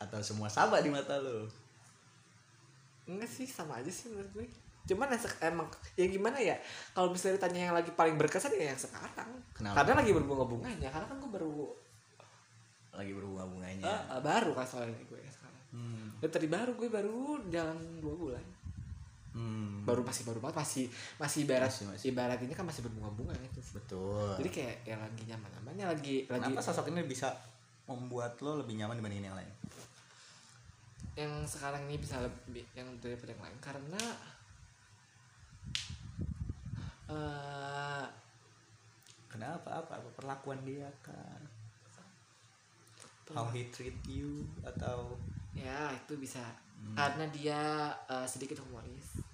Atau 0.00 0.20
semua 0.20 0.46
sama 0.46 0.78
di 0.78 0.88
mata 0.88 1.16
lo? 1.16 1.48
Enggak 3.04 3.28
sih, 3.28 3.44
sama 3.44 3.80
aja 3.80 3.88
sih 3.88 4.08
menurut 4.08 4.30
gue. 4.32 4.46
Cuman 4.84 5.08
emang 5.40 5.68
ya 5.96 6.06
gimana 6.06 6.36
ya? 6.36 6.56
Kalau 6.92 7.08
misalnya 7.08 7.40
ditanya 7.40 7.60
yang 7.66 7.74
lagi 7.74 7.88
paling 7.92 8.16
berkesan 8.16 8.52
ya 8.52 8.72
yang 8.72 8.80
sekarang. 8.80 9.28
Kenapa? 9.56 9.80
Karena 9.80 10.04
lagi 10.04 10.12
berbunga-bunganya. 10.12 10.88
Karena 10.92 11.06
kan 11.08 11.16
gue 11.18 11.30
baru 11.32 11.72
Lagi 12.94 13.10
berbunga-bunganya. 13.10 13.82
eh, 13.82 14.00
eh, 14.12 14.20
baru 14.22 14.52
kan 14.54 14.62
soalnya 14.62 14.94
gue 15.02 15.18
sekarang. 15.24 15.42
Hmm. 15.74 16.06
dan 16.22 16.30
tadi 16.30 16.46
baru 16.46 16.78
gue 16.78 16.86
baru 16.86 17.42
jalan 17.50 17.74
dua 17.98 18.14
bulan 18.14 18.44
Hmm. 19.34 19.82
baru 19.82 20.06
masih 20.06 20.22
baru 20.22 20.38
banget 20.38 20.62
masih 20.62 20.84
masih 21.18 21.42
ibarat 21.42 21.66
Masih, 21.66 21.90
masih. 21.90 22.06
ibarat 22.14 22.38
ini 22.38 22.54
kan 22.54 22.62
masih 22.62 22.86
berbunga-bunga 22.86 23.34
gitu 23.42 23.58
Betul. 23.74 24.38
jadi 24.38 24.50
kayak 24.54 24.76
ya 24.86 24.94
lagi 24.94 25.22
nyaman 25.26 25.50
nyamannya 25.50 25.86
lagi 25.90 26.16
lagi 26.30 26.54
Kenapa 26.54 26.62
sosok 26.62 26.94
ini 26.94 27.02
bisa 27.02 27.34
membuat 27.84 28.40
lo 28.40 28.60
lebih 28.60 28.80
nyaman 28.80 28.96
dibandingin 28.98 29.28
yang 29.30 29.38
lain? 29.38 29.52
yang 31.14 31.30
sekarang 31.46 31.86
ini 31.86 31.94
bisa 32.02 32.18
lebih 32.18 32.66
yang 32.74 32.90
daripada 32.98 33.30
yang 33.30 33.42
lain 33.46 33.58
karena 33.62 34.02
eh 37.06 38.06
Kenapa? 39.30 39.82
Apa? 39.82 39.98
Apa 39.98 40.08
perlakuan 40.14 40.62
dia 40.62 40.86
kan? 41.02 41.42
How 43.34 43.50
he 43.50 43.66
treat 43.74 43.98
you 44.06 44.46
atau 44.62 45.18
ya 45.54 45.90
itu 45.90 46.14
bisa 46.18 46.42
Hmm. 46.84 46.92
karena 46.92 47.24
dia 47.32 47.60
eh, 48.12 48.28
sedikit 48.28 48.60
humoris 48.60 49.24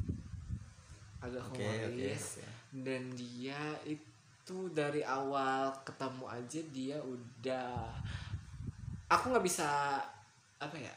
agak 1.19 1.43
humoris 1.51 2.39
oke. 2.39 2.47
dan 2.87 3.11
dia 3.19 3.59
itu 3.83 4.59
dari 4.71 5.03
awal 5.03 5.75
ketemu 5.83 6.25
aja 6.31 6.61
dia 6.71 6.97
udah 7.03 7.91
aku 9.11 9.25
nggak 9.35 9.45
bisa 9.45 9.67
apa 10.61 10.77
ya 10.79 10.95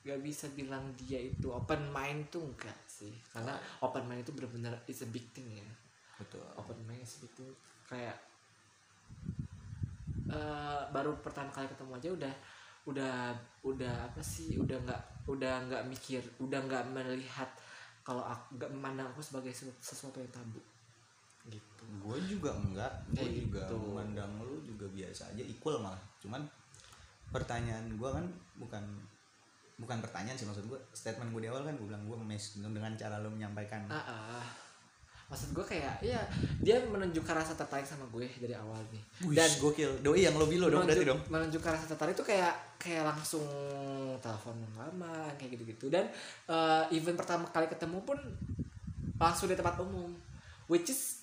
nggak 0.00 0.20
bisa 0.24 0.48
bilang 0.56 0.80
dia 0.96 1.20
itu 1.20 1.52
open 1.52 1.92
mind 1.92 2.32
tuh 2.32 2.40
enggak 2.40 2.78
sih 2.88 3.12
karena 3.28 3.52
open 3.84 4.08
mind 4.08 4.24
itu 4.24 4.32
benar-benar 4.32 4.72
it's 4.88 5.04
a 5.04 5.08
big 5.12 5.28
thing 5.36 5.44
ya 5.60 5.68
betul. 6.16 6.40
open 6.56 6.80
mind 6.88 7.04
is 7.04 7.20
a 7.20 7.28
big 7.28 7.32
thing 7.36 7.52
kayak 7.84 8.16
eh, 10.30 10.80
baru 10.88 11.12
pertama 11.20 11.52
kali 11.52 11.68
ketemu 11.68 11.92
aja 12.00 12.08
udah 12.16 12.34
udah 12.88 13.14
udah 13.60 13.94
apa 14.08 14.20
sih 14.24 14.56
udah 14.56 14.76
nggak 14.88 15.02
udah 15.28 15.54
nggak 15.68 15.84
mikir 15.84 16.24
udah 16.40 16.58
nggak 16.64 16.84
melihat 16.96 17.50
kalau 18.00 18.24
aku 18.24 18.56
nggak 18.56 18.72
memandang 18.72 19.06
aku 19.12 19.20
sebagai 19.20 19.52
sesu- 19.52 19.76
sesuatu 19.84 20.16
yang 20.16 20.32
tabu 20.32 20.60
gitu 21.48 21.84
Gue 22.00 22.16
juga 22.22 22.54
enggak. 22.54 22.92
Gue 23.10 23.26
Kayak 23.26 23.32
juga 23.34 23.60
gitu. 23.66 23.76
memandang 23.82 24.30
lu 24.46 24.62
juga 24.62 24.86
biasa 24.94 25.34
aja, 25.34 25.42
equal 25.42 25.82
malah. 25.82 25.98
Cuman 26.22 26.38
pertanyaan 27.30 27.86
gue 27.94 28.10
kan 28.10 28.26
bukan 28.58 28.84
bukan 29.80 29.98
pertanyaan 30.04 30.36
sih 30.36 30.44
maksud 30.44 30.68
gue 30.68 30.78
statement 30.92 31.32
gue 31.32 31.46
di 31.46 31.48
awal 31.48 31.64
kan 31.64 31.74
gue 31.74 31.86
bilang 31.88 32.04
gue 32.04 32.16
mes 32.20 32.44
dengan 32.60 32.92
cara 32.94 33.16
lo 33.18 33.32
menyampaikan. 33.32 33.88
Ah 33.88 34.04
ah. 34.42 34.46
maksud 35.30 35.54
gue 35.54 35.62
kayak 35.62 36.02
ya 36.02 36.18
dia 36.58 36.82
menunjukkan 36.90 37.38
rasa 37.38 37.54
tertarik 37.54 37.86
sama 37.86 38.02
gue 38.10 38.26
dari 38.42 38.50
awal 38.50 38.82
nih. 38.90 39.02
Wih, 39.30 39.38
dan 39.38 39.50
gokil. 39.62 40.02
Doi 40.02 40.26
yang 40.26 40.34
lo 40.34 40.50
bilo 40.50 40.66
dong 40.66 40.82
berarti 40.82 41.06
dong. 41.06 41.22
menunjukkan 41.30 41.70
rasa 41.70 41.86
tertarik 41.86 42.18
itu 42.18 42.26
kayak 42.26 42.50
kayak 42.82 43.06
langsung 43.06 43.46
telepon 44.18 44.58
lama 44.74 45.30
kayak 45.38 45.54
gitu-gitu. 45.54 45.86
Dan 45.86 46.10
eh, 46.50 46.84
event 46.98 47.14
pertama 47.14 47.46
kali 47.46 47.70
ketemu 47.70 48.02
pun 48.02 48.18
langsung 49.22 49.46
di 49.46 49.54
tempat 49.54 49.78
umum 49.78 50.10
which 50.66 50.90
is 50.90 51.19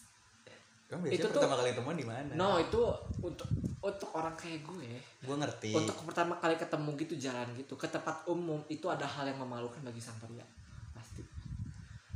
Kamu 0.88 1.04
biasanya 1.04 1.19
Itu 1.19 1.28
tuh- 1.28 1.34
pertama 1.38 1.56
kali 1.58 1.69
ketemuan 1.69 1.95
di 1.95 2.06
mana? 2.06 2.32
No 2.34 2.50
itu 2.58 2.80
untuk 3.19 3.47
untuk 3.80 4.10
orang 4.13 4.32
kayak 4.34 4.63
gue. 4.63 4.88
Gue 5.19 5.36
ngerti. 5.36 5.71
Untuk 5.73 5.95
pertama 6.02 6.34
kali 6.36 6.56
ketemu 6.56 6.89
gitu 6.97 7.13
jalan 7.17 7.47
gitu 7.54 7.73
ke 7.73 7.86
tempat 7.86 8.23
umum 8.26 8.63
itu 8.67 8.88
ada 8.88 9.04
hal 9.04 9.23
yang 9.23 9.36
memalukan 9.38 9.80
bagi 9.82 10.00
sang 10.00 10.15
pria 10.17 10.47
pasti. 10.91 11.23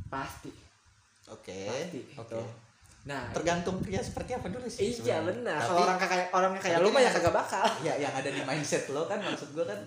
Pasti. 0.08 0.50
Oke. 1.26 1.68
Pasti 1.68 2.00
oke. 2.14 2.32
Tuh. 2.32 2.48
nah 3.02 3.26
tergantung 3.34 3.82
pria 3.82 3.98
seperti 3.98 4.30
apa 4.30 4.46
dulu 4.46 4.62
sih 4.64 4.94
iya 4.94 5.18
sebenarnya. 5.18 5.26
benar. 5.26 5.58
Kalau 5.60 5.80
orang 5.82 5.98
kayak 5.98 6.26
orangnya 6.30 6.60
kayak 6.62 6.78
lu 6.78 6.88
mah 6.88 7.02
ya 7.02 7.10
kagak 7.10 7.34
bakal. 7.34 7.64
Ya 7.84 7.94
yang 7.98 8.14
ada 8.14 8.30
di 8.30 8.40
mindset 8.40 8.86
lo 8.88 9.02
kan 9.04 9.18
maksud 9.18 9.50
gue 9.50 9.64
kan 9.64 9.80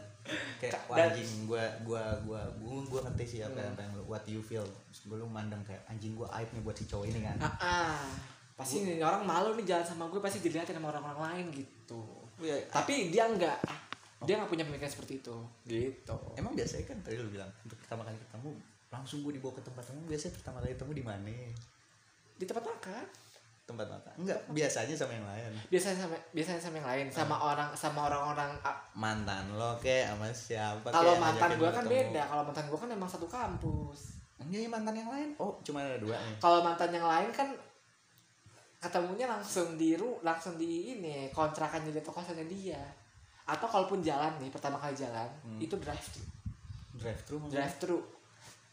kayak 0.60 0.76
wah, 0.86 1.00
dan- 1.00 1.10
anjing 1.10 1.48
gue 1.48 1.63
gue 1.82 2.04
gue 2.21 2.41
gue 2.60 2.71
gue 2.86 3.00
ngerti 3.02 3.24
sih 3.26 3.39
apa 3.39 3.56
Hmm. 3.56 3.71
apa 3.71 3.82
yang 3.82 3.93
what 4.06 4.24
you 4.26 4.38
feel. 4.38 4.67
Gue 5.02 5.15
lu 5.15 5.24
mandang 5.26 5.63
kayak 5.63 5.80
anjing 5.86 6.12
gue 6.12 6.28
aib 6.30 6.50
nih 6.52 6.62
buat 6.62 6.76
si 6.76 6.84
cowok 6.86 7.08
ini 7.08 7.24
kan. 7.24 7.38
Ah, 7.39 7.56
ah. 7.58 8.04
Pasti 8.56 8.88
nih 8.88 9.04
orang 9.04 9.28
malu 9.28 9.52
nih 9.60 9.68
jalan 9.68 9.84
sama 9.84 10.08
gue 10.08 10.24
pasti 10.24 10.39
dilihatin 10.39 10.80
sama 10.80 10.96
orang-orang 10.96 11.20
lain 11.32 11.46
gitu. 11.52 12.02
Ya, 12.39 12.56
tapi 12.72 13.12
dia 13.12 13.28
enggak 13.28 13.60
dia 14.24 14.39
nggak 14.41 14.50
punya 14.50 14.63
pemikiran 14.63 14.91
seperti 14.91 15.20
itu. 15.20 15.36
Gitu. 15.68 16.18
Emang 16.39 16.56
biasanya 16.56 16.88
kan 16.88 16.98
tadi 17.04 17.20
lo 17.20 17.28
bilang 17.28 17.52
untuk 17.68 17.78
pertama 17.84 18.08
kali 18.08 18.15
ketemu 18.15 18.52
langsung 18.89 19.28
gue 19.28 19.36
dibawa 19.36 19.54
ke 19.60 19.63
tempat 19.68 19.84
kamu 19.91 20.08
biasanya 20.08 20.34
pertama 20.39 20.58
kali 20.63 20.72
ketemu 20.72 20.91
di 20.96 21.04
mana? 21.04 21.38
Di 22.39 22.46
tempat 22.48 22.63
makan? 22.63 23.06
Tempat 23.65 23.88
makan? 23.91 24.13
Enggak 24.24 24.39
biasanya 24.48 24.96
sama 24.96 25.13
yang 25.20 25.28
lain. 25.28 25.52
Biasanya 25.68 25.98
sama 26.08 26.15
biasanya 26.32 26.62
sama 26.63 26.76
yang 26.80 26.88
lain 26.88 27.06
sama 27.12 27.36
orang 27.36 27.70
sama 27.76 28.00
orang-orang 28.08 28.52
ah, 28.63 28.78
mantan 28.96 29.44
lo 29.60 29.76
kayak 29.84 30.15
sama 30.15 30.28
siapa 30.32 30.88
kalau 30.96 31.20
mantan 31.20 31.60
gue 31.60 31.70
kan 31.70 31.84
ketemu. 31.84 31.94
beda 31.94 32.22
kalau 32.24 32.44
mantan 32.48 32.65
gue 32.72 32.80
kan 32.80 32.89
emang 32.89 33.10
satu 33.12 33.28
kampus. 33.28 34.15
Enggak 34.39 34.60
ya 34.63 34.70
mantan 34.72 34.96
yang 34.96 35.10
lain. 35.12 35.30
Oh 35.44 35.60
cuma 35.60 35.84
ada 35.84 36.00
dua 36.00 36.15
nih. 36.15 36.38
Kalau 36.39 36.60
mantan 36.63 36.89
yang 36.96 37.04
lain 37.04 37.30
kan 37.36 37.52
ketemunya 38.86 39.26
langsung 39.26 39.74
di 39.74 39.98
ru 39.98 40.21
langsung 40.21 40.54
di 40.56 40.93
ini 40.93 41.34
kontrakannya 41.34 41.89
di 41.89 42.02
kosannya 42.06 42.45
dia. 42.45 42.78
Atau 43.50 43.65
kalaupun 43.65 44.06
jalan 44.06 44.38
nih 44.38 44.54
pertama 44.54 44.78
kali 44.78 44.93
jalan 44.93 45.26
Hmm. 45.41 45.58
itu 45.58 45.74
drive 45.82 46.06
thru. 46.06 46.26
Drive 47.02 47.21
thru 47.26 47.38
drive 47.50 47.76
thru. 47.82 47.98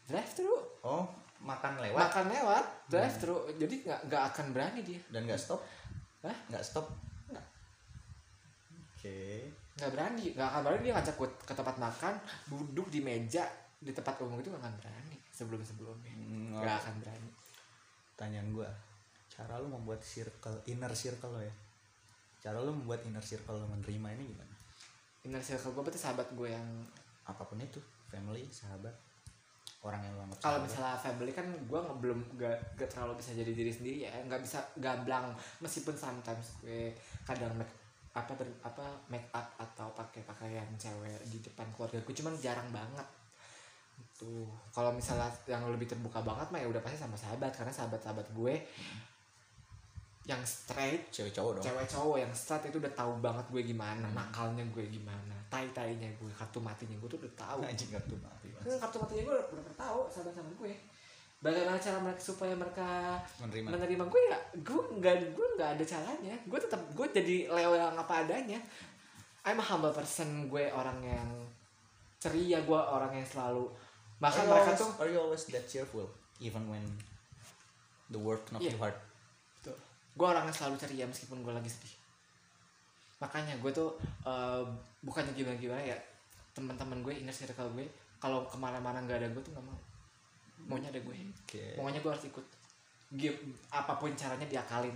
Drive 0.05 0.31
thru? 0.37 0.53
Oh 0.85 1.05
makan 1.43 1.81
lewat? 1.81 1.99
Makan 1.99 2.25
lewat 2.29 2.65
drive 2.87 3.15
thru. 3.17 3.37
Jadi 3.57 3.75
nggak 3.89 3.99
nggak 4.07 4.23
akan 4.33 4.45
berani 4.53 4.79
dia. 4.85 5.01
Dan 5.09 5.25
nggak 5.25 5.41
stop? 5.41 5.61
Hah? 6.23 6.37
nggak 6.53 6.63
stop? 6.63 6.87
Nggak. 7.29 7.45
oke. 8.93 9.19
Nggak 9.73 9.91
berani 9.91 10.25
nggak 10.37 10.47
akan 10.53 10.61
berani 10.63 10.81
dia 10.85 10.93
ngajak 10.95 11.15
gue 11.17 11.29
ke 11.43 11.53
tempat 11.53 11.75
makan 11.81 12.13
duduk 12.47 12.87
di 12.93 13.01
meja 13.01 13.43
di 13.83 13.91
tempat 13.91 14.15
umum 14.23 14.39
itu 14.39 14.47
nggak 14.47 14.63
akan 14.63 14.75
berani 14.79 15.17
sebelum 15.33 15.59
sebelumnya 15.65 16.13
Hmm, 16.15 16.55
nggak 16.55 16.77
akan 16.87 16.93
berani. 17.03 17.29
Pertanyaan 18.13 18.47
gua 18.55 18.69
cara 19.33 19.57
lu 19.57 19.67
membuat 19.73 20.05
circle 20.05 20.61
inner 20.69 20.93
circle 20.93 21.33
lo 21.33 21.41
ya? 21.41 21.53
Cara 22.37 22.61
lu 22.61 22.69
membuat 22.69 23.01
inner 23.09 23.23
circle 23.25 23.57
lo 23.57 23.65
menerima 23.65 24.07
ini 24.13 24.23
gimana? 24.29 24.55
Inner 25.25 25.41
circle 25.41 25.73
gue 25.73 25.83
berarti 25.89 26.01
sahabat 26.01 26.27
gue 26.37 26.53
yang 26.53 26.67
apa 27.25 27.41
pun 27.41 27.57
itu 27.57 27.79
family 28.11 28.45
sahabat 28.53 28.93
orang 29.83 29.99
yang 30.05 30.13
lo 30.15 30.21
anggap 30.27 30.37
kalau 30.39 30.59
sahabat. 30.61 30.67
misalnya 30.69 30.97
family 31.01 31.31
kan 31.33 31.47
gue 31.49 31.79
nggak 31.79 31.99
belum 31.99 32.19
gak, 32.37 32.57
gak 32.77 32.89
terlalu 32.93 33.13
bisa 33.17 33.31
jadi 33.33 33.51
diri 33.51 33.71
sendiri 33.73 33.97
ya. 34.05 34.13
Nggak 34.29 34.41
bisa 34.45 34.61
gamblang 34.77 35.33
meskipun 35.59 35.97
sometimes 35.97 36.61
gue 36.61 36.93
kadang 37.25 37.51
make 37.57 37.73
apa 38.13 38.29
ber- 38.37 38.61
apa 38.61 38.85
make 39.09 39.25
up 39.33 39.57
atau 39.57 39.89
pakai 39.97 40.21
pakaian 40.21 40.69
cewek 40.77 41.17
di 41.25 41.41
depan 41.41 41.65
keluarga 41.73 41.97
gue 41.97 42.13
cuman 42.13 42.37
jarang 42.37 42.69
banget. 42.69 43.07
Itu 43.97 44.45
kalau 44.69 44.93
misalnya 44.93 45.33
yang 45.49 45.65
lebih 45.65 45.89
terbuka 45.89 46.21
banget 46.21 46.45
mah 46.53 46.59
ya 46.61 46.69
udah 46.69 46.81
pasti 46.85 47.01
sama 47.01 47.17
sahabat 47.17 47.49
karena 47.49 47.73
sahabat-sahabat 47.73 48.29
gue 48.37 48.53
yang 50.23 50.39
straight 50.47 51.11
cewek 51.11 51.35
cowok 51.35 51.59
dong. 51.59 51.63
cewek 51.67 51.87
cowok 51.87 52.17
yang 52.23 52.31
straight 52.31 52.71
itu 52.71 52.79
udah 52.79 52.93
tahu 52.95 53.11
banget 53.19 53.45
gue 53.51 53.61
gimana 53.75 54.07
nakalnya 54.15 54.63
gue 54.71 54.87
gimana 54.87 55.35
tai 55.51 55.67
tainya 55.75 56.07
gue 56.15 56.31
kartu 56.31 56.63
matinya 56.63 56.95
gue 56.97 57.09
tuh 57.11 57.19
udah 57.19 57.33
tahu. 57.35 57.59
Anjing 57.61 57.91
kartu 57.91 58.15
mati 58.17 58.47
Kan 58.55 58.79
kartu 58.79 58.97
matinya 59.03 59.23
gue 59.27 59.35
udah 59.35 59.47
pernah 59.51 59.75
tahu 59.75 59.99
sahabat-sahabat 60.09 60.55
gue. 60.57 60.73
Bagaimana 61.43 61.75
cara 61.75 61.99
mereka 61.99 62.21
supaya 62.23 62.55
mereka 62.55 63.19
menerima. 63.43 63.67
menerima? 63.75 64.03
Gue 64.07 64.21
ya 64.31 64.39
gue 64.63 64.81
nggak 64.97 65.15
gue 65.35 65.47
nggak 65.59 65.69
ada 65.75 65.83
caranya. 65.85 66.35
Gue 66.47 66.59
tetap 66.63 66.81
gue 66.95 67.07
jadi 67.11 67.35
leo 67.51 67.71
yang 67.75 67.93
apa 67.99 68.23
adanya. 68.23 68.59
I'm 69.43 69.59
a 69.59 69.65
humble 69.67 69.91
person 69.91 70.47
gue 70.47 70.71
orang 70.71 71.03
yang 71.03 71.29
ceria 72.15 72.63
gue 72.63 72.79
orang 72.79 73.11
yang 73.11 73.27
selalu 73.27 73.67
bahkan 74.23 74.47
mereka 74.47 74.71
always, 74.71 74.79
tuh 74.79 74.91
are 75.03 75.09
you 75.11 75.19
always 75.19 75.43
that 75.51 75.67
cheerful 75.67 76.07
even 76.39 76.63
when 76.71 76.79
the 78.07 78.15
work 78.15 78.47
knock 78.55 78.63
Iya. 78.63 78.71
you 78.71 78.79
hard? 78.79 78.95
Tuh. 78.95 79.02
Gue 80.13 80.27
orang 80.29 80.45
yang 80.45 80.55
selalu 80.55 80.75
ceria 80.77 81.05
meskipun 81.09 81.41
gue 81.41 81.53
lagi 81.53 81.69
sedih. 81.69 81.93
Makanya 83.17 83.57
gue 83.57 83.71
tuh 83.73 83.97
eh, 84.27 84.63
bukannya 85.01 85.33
gimana 85.33 85.57
gimana 85.57 85.81
ya 85.81 85.97
teman-teman 86.53 87.01
gue 87.01 87.13
inner 87.17 87.33
circle 87.33 87.73
gue 87.73 87.89
kalau 88.21 88.45
ke 88.45 88.55
mana-mana 88.61 89.01
nggak 89.01 89.17
ada 89.19 89.27
gue 89.33 89.41
tuh 89.41 89.51
nggak 89.57 89.65
mau. 89.65 89.79
Maunya 90.69 90.93
ada 90.93 91.01
gue 91.01 91.15
oke. 91.17 91.65
Pokoknya 91.81 91.99
gue 91.99 92.11
harus 92.13 92.25
ikut. 92.29 92.45
Gi- 93.13 93.41
apa 93.73 93.97
pun 93.97 94.13
caranya 94.13 94.45
diakalin. 94.45 94.95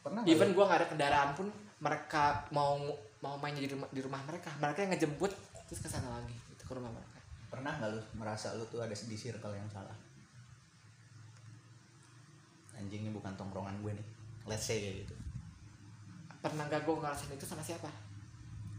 Pernah 0.00 0.24
even 0.24 0.56
gue 0.56 0.64
nggak 0.64 0.80
ada 0.80 0.88
kendaraan 0.88 1.30
pun 1.36 1.46
mereka 1.80 2.48
mau 2.48 2.80
mau 3.20 3.36
main 3.40 3.56
di 3.56 3.68
rumah 3.68 3.88
di 3.92 4.00
rumah 4.00 4.20
mereka. 4.24 4.50
Mereka 4.56 4.88
yang 4.88 4.92
ngejemput 4.96 5.32
terus 5.68 5.80
ke 5.80 5.88
sana 5.88 6.08
lagi 6.12 6.36
gitu, 6.52 6.64
ke 6.64 6.72
rumah 6.76 6.92
mereka. 6.92 7.20
Pernah 7.52 7.72
nggak 7.76 7.90
lu 7.92 8.00
merasa 8.16 8.52
lu 8.56 8.64
tuh 8.72 8.80
ada 8.80 8.92
di 8.92 9.16
circle 9.16 9.52
yang 9.52 9.68
salah? 9.68 9.96
Anjing 12.74 13.06
ini 13.06 13.12
bukan 13.14 13.32
tongkrongan 13.38 13.78
gue 13.80 13.94
nih 13.94 14.06
let's 14.44 14.64
say 14.64 14.78
kayak 14.78 14.96
gitu. 15.02 15.14
Pernah 16.38 16.64
gak 16.66 16.82
gue 16.82 16.94
ngerasain 16.94 17.30
itu 17.30 17.44
sama 17.44 17.60
siapa? 17.60 17.88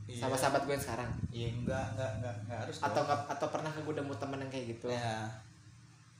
Iya. 0.05 0.21
sama 0.21 0.37
sahabat 0.37 0.61
gue 0.63 0.71
yang 0.71 0.85
sekarang? 0.85 1.09
Iya 1.29 1.47
enggak 1.51 1.85
enggak 1.91 2.11
enggak 2.21 2.35
enggak 2.39 2.59
harus 2.61 2.77
atau 2.77 2.93
dong. 2.93 3.05
nggak 3.09 3.19
atau 3.25 3.47
pernah 3.49 3.69
gak 3.71 3.83
gue 3.83 3.95
nemu 3.97 4.13
temen 4.15 4.37
yang 4.37 4.51
kayak 4.53 4.65
gitu? 4.71 4.85
Ya 4.87 5.17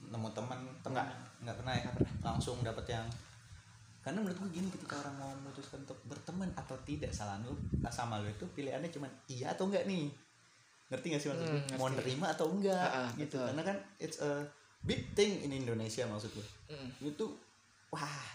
nemu 0.04 0.28
teman 0.32 0.58
teman 0.82 1.06
Enggak. 1.06 1.08
enggak 1.40 1.56
pernah 1.56 1.74
ya? 1.76 1.90
Langsung 2.20 2.58
dapet 2.60 2.86
yang 2.90 3.06
karena 4.02 4.22
menurut 4.22 4.38
gue 4.40 4.50
gini 4.52 4.70
ketika 4.70 4.98
orang 5.00 5.16
mau 5.18 5.30
memutuskan 5.36 5.82
untuk 5.82 5.98
berteman 6.04 6.50
atau 6.54 6.74
tidak 6.82 7.10
salah 7.10 7.38
lu 7.42 7.54
sama 7.88 8.18
lu 8.18 8.26
itu 8.28 8.46
pilihannya 8.52 8.90
cuma 8.90 9.06
iya 9.28 9.54
atau 9.54 9.70
enggak 9.70 9.86
nih. 9.86 10.10
Ngerti 10.90 11.06
gak 11.08 11.22
sih 11.22 11.30
maksud 11.30 11.46
Hmm, 11.46 11.78
mau 11.78 11.90
nerima 11.90 12.26
atau 12.30 12.46
enggak 12.50 12.86
Ah, 12.88 13.06
ah, 13.06 13.10
gitu. 13.14 13.38
betul. 13.38 13.46
karena 13.50 13.64
kan 13.64 13.78
it's 13.98 14.18
a 14.20 14.46
big 14.82 15.02
thing 15.14 15.42
in 15.42 15.54
Indonesia 15.56 16.06
maksud 16.06 16.30
gue 16.32 16.46
Mm. 16.68 16.90
itu 17.08 17.26
wah 17.90 18.26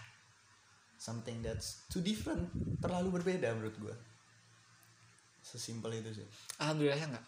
something 1.01 1.41
that's 1.41 1.81
too 1.89 2.05
different 2.05 2.45
terlalu 2.77 3.17
berbeda 3.17 3.49
menurut 3.57 3.73
gue 3.81 3.95
sesimpel 5.41 5.97
itu 5.97 6.21
sih. 6.21 6.27
Alhamdulillah 6.61 7.01
ya 7.01 7.07
nggak? 7.09 7.25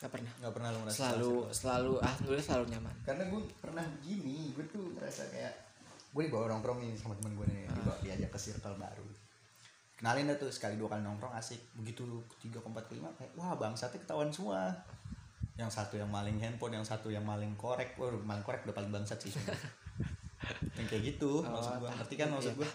Nggak 0.00 0.10
pernah? 0.16 0.32
Nggak 0.40 0.52
pernah 0.56 0.68
lo 0.72 0.78
merasa 0.80 0.96
selalu 0.96 1.32
selalu. 1.52 1.92
alhamdulillah 2.00 2.46
selalu 2.48 2.64
nyaman. 2.72 2.96
Karena 3.04 3.24
gue 3.28 3.40
pernah 3.60 3.84
gini 4.00 4.36
gue 4.56 4.64
tuh 4.72 4.84
ngerasa 4.96 5.22
kayak 5.28 5.54
gue 6.10 6.22
dibawa 6.26 6.48
nongkrong 6.50 6.80
nih 6.80 6.96
sama 6.96 7.14
temen 7.20 7.36
gue 7.36 7.46
nih 7.52 7.68
dibawa 7.68 7.96
diajak 8.00 8.30
ke 8.32 8.38
circle 8.40 8.76
baru. 8.80 9.08
Kenalin 10.00 10.32
dah 10.32 10.36
tuh 10.40 10.48
sekali 10.48 10.80
dua 10.80 10.88
kali 10.88 11.04
nongkrong 11.04 11.36
asik. 11.36 11.60
Begitu 11.76 12.24
ketiga 12.36 12.64
keempat 12.64 12.88
kelima 12.88 13.12
kayak 13.20 13.36
wah 13.36 13.52
bangsatnya 13.52 14.00
ketahuan 14.00 14.32
semua. 14.32 14.72
Yang 15.60 15.76
satu 15.76 16.00
yang 16.00 16.08
maling 16.08 16.40
handphone 16.40 16.80
yang 16.80 16.86
satu 16.88 17.12
yang 17.12 17.28
maling 17.28 17.52
korek. 17.60 17.92
Wah 18.00 18.08
maling 18.24 18.40
korek 18.40 18.64
udah 18.64 18.72
paling 18.72 18.88
bangsat 18.88 19.20
sih. 19.20 19.36
Yang 20.80 20.86
kayak 20.88 21.02
gitu 21.14 21.44
maksud 21.44 21.84
gue 21.84 21.90
ngerti 21.92 22.14
kan 22.16 22.32
maksud 22.32 22.56
gue 22.56 22.68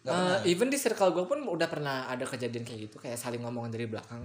Eh, 0.00 0.08
pernah. 0.08 0.40
even 0.48 0.72
di 0.72 0.80
circle 0.80 1.12
gue 1.12 1.28
pun 1.28 1.44
udah 1.44 1.68
pernah 1.68 2.08
ada 2.08 2.24
kejadian 2.24 2.64
kayak 2.64 2.88
gitu 2.88 2.96
kayak 2.96 3.20
saling 3.20 3.44
ngomongin 3.44 3.68
dari 3.68 3.84
belakang 3.84 4.24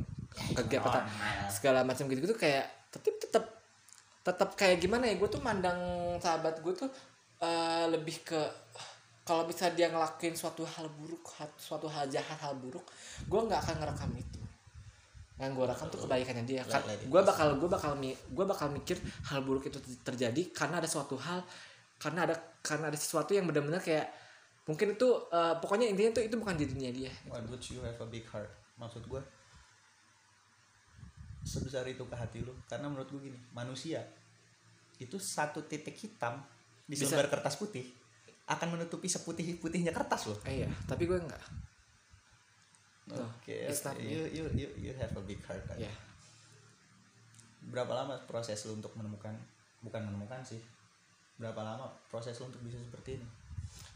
kegiatan 0.55 1.03
normal. 1.03 1.51
segala 1.51 1.83
macam 1.83 2.07
gitu 2.07 2.23
gitu 2.23 2.35
kayak 2.39 2.63
tetep 2.95 3.11
tetep 3.19 3.43
tetep 4.23 4.49
kayak 4.55 4.79
gimana 4.79 5.11
ya 5.11 5.19
gue 5.19 5.27
tuh 5.27 5.43
mandang 5.43 5.75
sahabat 6.23 6.63
gue 6.63 6.73
tuh 6.79 6.87
eh, 7.43 7.91
lebih 7.91 8.23
ke 8.23 8.39
kalau 9.27 9.43
bisa 9.43 9.67
dia 9.75 9.91
ngelakuin 9.91 10.39
suatu 10.39 10.63
hal 10.63 10.87
buruk 10.95 11.35
suatu 11.59 11.91
hal 11.91 12.07
jahat 12.07 12.39
hal 12.39 12.55
buruk 12.55 12.87
gue 13.27 13.39
nggak 13.43 13.59
akan 13.67 13.75
ngerekam 13.83 14.11
itu 14.15 14.39
yang 15.35 15.51
gue 15.51 15.65
rekam 15.67 15.91
tuh 15.91 15.99
kebaikannya 16.07 16.47
dia 16.47 16.63
kan 16.63 16.79
gue 16.87 17.21
bakal 17.27 17.59
gue 17.59 17.67
bakal 17.67 17.99
gue 18.07 18.45
bakal 18.47 18.71
mikir 18.71 18.95
hal 19.27 19.43
buruk 19.43 19.67
itu 19.67 19.83
terjadi 20.07 20.55
karena 20.55 20.79
ada 20.79 20.87
suatu 20.87 21.19
hal 21.19 21.43
karena 21.99 22.23
ada 22.23 22.35
karena 22.63 22.87
ada 22.87 22.95
sesuatu 22.95 23.35
yang 23.35 23.43
benar-benar 23.43 23.83
kayak 23.83 24.07
mungkin 24.65 24.97
itu 24.97 25.09
eh, 25.29 25.55
pokoknya 25.61 25.85
intinya 25.89 26.11
tuh 26.17 26.23
itu 26.25 26.35
bukan 26.37 26.57
dirinya 26.57 26.89
dia 26.89 27.11
Why 27.29 27.41
would 27.45 27.61
you 27.69 27.81
have 27.85 27.97
a 28.01 28.07
big 28.09 28.25
heart? 28.25 28.49
Maksud 28.81 29.05
gue 29.05 29.21
sebesar 31.45 31.85
itu 31.85 32.01
ke 32.01 32.15
hati 32.17 32.41
lu 32.41 32.51
karena 32.65 32.89
menurut 32.89 33.05
gue 33.13 33.29
gini 33.29 33.37
manusia 33.53 34.01
itu 34.97 35.21
satu 35.21 35.61
titik 35.69 35.93
hitam 35.93 36.41
di 36.89 36.97
Bisa. 36.97 37.05
selembar 37.13 37.29
kertas 37.29 37.61
putih 37.61 37.85
akan 38.49 38.77
menutupi 38.77 39.05
seputih 39.09 39.57
putihnya 39.61 39.93
kertas 39.93 40.25
loh. 40.29 40.37
Eh, 40.49 40.65
iya 40.65 40.69
tapi 40.89 41.05
gue 41.05 41.17
enggak 41.17 41.41
Oke, 43.05 43.69
not 43.69 43.93
me. 44.01 44.17
you, 44.17 44.21
you 44.33 44.45
you 44.57 44.67
you 44.89 44.91
have 44.97 45.13
a 45.13 45.21
big 45.21 45.37
heart. 45.45 45.61
kan? 45.69 45.77
ya 45.77 45.93
Berapa 47.69 47.93
lama 47.93 48.17
proses 48.25 48.65
lu 48.65 48.73
untuk 48.81 48.97
menemukan 48.97 49.33
bukan 49.85 50.01
menemukan 50.09 50.41
sih. 50.41 50.57
Berapa 51.37 51.61
lama 51.61 51.85
proses 52.09 52.33
lu 52.41 52.49
untuk 52.49 52.65
bisa 52.65 52.81
seperti 52.81 53.21
ini? 53.21 53.27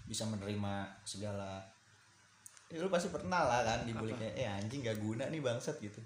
Bisa 0.10 0.26
menerima 0.26 0.74
segala 1.06 1.62
Ya, 2.69 2.78
lu 2.78 2.89
pasti 2.89 3.10
pernah 3.10 3.45
lah 3.45 3.65
kan 3.65 3.82
dibully 3.82 4.13
kayak 4.13 4.34
eh 4.36 4.45
anjing 4.45 4.82
gak 4.82 4.98
guna 4.98 5.26
nih 5.26 5.41
bangsat 5.41 5.78
gitu. 5.80 5.98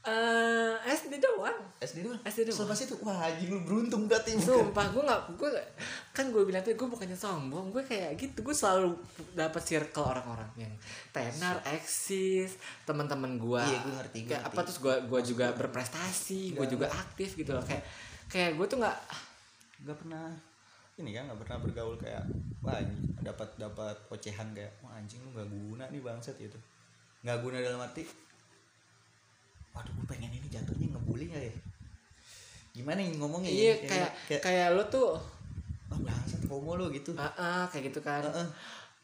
eh 0.00 0.72
SD 0.88 1.18
doang 1.18 1.58
SD 1.82 2.00
doang. 2.00 2.16
SD 2.22 2.46
doang. 2.46 2.56
Selepas 2.56 2.78
itu 2.80 2.94
wah 3.02 3.18
anjing 3.20 3.50
lu 3.50 3.60
beruntung 3.60 4.06
berarti 4.06 4.38
bukan. 4.38 4.70
Sumpah 4.70 4.86
gue 4.88 5.02
gak 5.02 5.20
gue 5.34 5.48
kan 6.14 6.30
gue 6.30 6.42
bilang 6.42 6.62
tadi 6.62 6.74
gue 6.74 6.86
bukannya 6.86 7.12
sombong 7.14 7.68
gue 7.68 7.82
kayak 7.82 8.14
gitu 8.14 8.40
gue 8.40 8.54
selalu 8.54 8.94
dapat 9.34 9.58
circle 9.60 10.06
orang-orang 10.06 10.46
yang 10.56 10.72
tenar 11.10 11.58
eksis 11.66 12.54
teman-teman 12.82 13.36
gue 13.36 13.58
Iya, 13.60 13.78
gue 13.82 13.92
ngerti, 13.92 14.18
kayak 14.24 14.38
ngerti. 14.38 14.48
apa 14.48 14.60
terus 14.64 14.78
gue 14.78 14.94
gue 15.02 15.20
juga 15.26 15.46
berprestasi 15.52 16.40
gue 16.54 16.58
Nggak, 16.58 16.70
juga 16.70 16.86
aktif 16.88 17.28
gitu 17.34 17.50
loh 17.52 17.62
kayak 17.62 17.82
kayak 18.26 18.50
gue 18.54 18.66
tuh 18.66 18.78
nggak 18.78 18.96
Gak 19.78 19.94
pernah 19.94 20.26
ini 20.98 21.14
kan 21.14 21.30
gak 21.30 21.38
pernah 21.42 21.58
bergaul 21.62 21.94
kayak 21.94 22.26
wah 22.58 22.74
anjing 22.74 22.98
dapat 23.22 23.48
dapat 23.54 23.96
ocehan 24.10 24.50
kayak 24.50 24.72
wah 24.82 24.94
anjing 24.94 25.22
lu 25.22 25.30
gak 25.32 25.46
guna 25.46 25.84
nih 25.88 26.02
bangsat 26.02 26.34
gitu. 26.36 26.58
Gak 27.22 27.38
guna 27.38 27.58
dalam 27.58 27.78
arti 27.78 28.02
waduh 29.70 29.94
gue 29.94 30.06
pengen 30.10 30.34
ini 30.34 30.46
jatuhnya 30.50 30.90
ngebully 30.90 31.30
gak 31.30 31.44
ya 31.44 31.54
gimana 32.74 32.98
yang 32.98 33.14
ngomongnya 33.18 33.46
iya 33.46 33.74
ya? 33.74 33.86
kayak 33.86 34.10
kayak 34.26 34.42
kayak 34.42 34.68
lo 34.74 34.82
tuh 34.86 35.14
wah 35.86 35.98
bangsat 36.02 36.42
homo 36.50 36.74
lo 36.74 36.90
gitu 36.90 37.14
ah 37.14 37.30
ah, 37.38 37.62
kayak 37.70 37.94
gitu 37.94 38.02
kan 38.02 38.22
Heeh. 38.22 38.46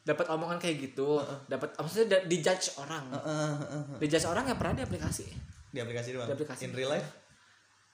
dapat 0.03 0.27
omongan 0.31 0.59
kayak 0.59 0.83
gitu 0.83 1.23
dapat 1.47 1.71
maksudnya 1.75 2.27
dijudge 2.27 2.75
orang 2.77 3.07
Heeh, 3.09 3.23
heeh, 3.55 3.83
heeh. 3.87 3.99
dijudge 4.03 4.27
orang 4.27 4.51
yang 4.51 4.59
pernah 4.59 4.75
di 4.75 4.83
aplikasi 4.83 5.27
di 5.71 5.79
aplikasi 5.79 6.09
doang 6.11 6.27
Di 6.27 6.35
aplikasi. 6.35 6.63
in 6.67 6.73
real 6.75 6.91
life 6.91 7.09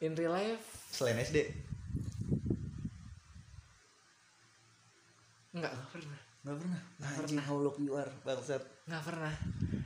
in 0.01 0.13
real 0.17 0.33
life 0.33 0.65
selain 0.89 1.21
SD 1.21 1.37
nggak 5.51 5.71
nggak 5.71 5.91
pernah. 5.91 6.19
Nggak 6.41 6.57
pernah? 6.57 6.81
Anjing 7.21 7.43
how 7.43 7.57
look 7.59 7.77
you 7.83 7.93
are 7.99 8.11
bangsat. 8.23 8.63
Nggak 8.87 9.03
pernah. 9.03 9.33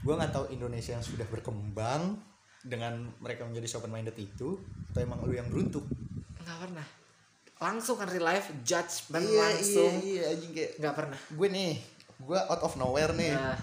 Gue 0.05 0.15
nggak 0.15 0.33
tahu 0.33 0.45
Indonesia 0.53 0.93
yang 0.95 1.05
sudah 1.05 1.27
berkembang 1.27 2.21
dengan 2.65 3.09
mereka 3.21 3.45
menjadi 3.49 3.77
open 3.81 3.93
minded 3.93 4.17
itu 4.17 4.61
atau 4.93 5.01
emang 5.01 5.25
lu 5.25 5.35
yang 5.35 5.49
beruntung? 5.49 5.85
Nggak 6.41 6.59
pernah. 6.69 6.87
Langsung 7.59 7.97
kan 7.97 8.09
real 8.13 8.29
life 8.29 8.53
judgment 8.61 9.25
iya 9.25 9.41
langsung 9.41 9.93
iya 10.05 10.21
iya 10.21 10.23
anjing 10.37 10.53
kayak 10.53 10.71
nggak 10.79 10.95
pernah. 10.95 11.19
gue 11.33 11.49
nih 11.49 11.73
gue 12.21 12.39
out 12.39 12.63
of 12.63 12.75
nowhere 12.77 13.13
nih. 13.17 13.33
Nah, 13.33 13.59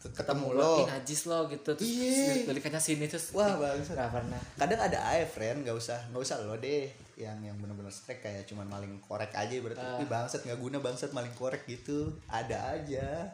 ketemu 0.00 0.46
lo. 0.56 0.62
lo 0.62 0.72
ih 0.80 0.88
najis 0.88 1.20
lo 1.26 1.38
gitu. 1.50 1.70
Terus 1.76 1.90
Iya. 1.90 2.46
delikatnya 2.46 2.80
sini 2.80 3.04
terus 3.10 3.34
wah 3.34 3.58
bangsat. 3.58 3.98
nggak 3.98 4.10
pernah. 4.14 4.40
Kadang 4.54 4.80
ada 4.86 4.98
aja 5.02 5.26
friend 5.26 5.66
nggak 5.66 5.76
usah 5.76 5.98
nggak 6.14 6.22
usah 6.22 6.36
lo 6.46 6.54
deh 6.56 7.09
yang 7.20 7.38
yang 7.44 7.56
benar-benar 7.60 7.92
strike 7.92 8.24
kayak 8.24 8.48
cuman 8.48 8.66
maling 8.66 8.96
korek 9.04 9.30
aja 9.36 9.52
berarti. 9.60 9.84
Ih, 10.00 10.08
bangsat 10.08 10.40
nggak 10.48 10.60
guna 10.60 10.76
bangsat 10.80 11.12
maling 11.12 11.34
korek 11.36 11.68
gitu. 11.68 12.16
Ada 12.26 12.80
aja. 12.80 13.28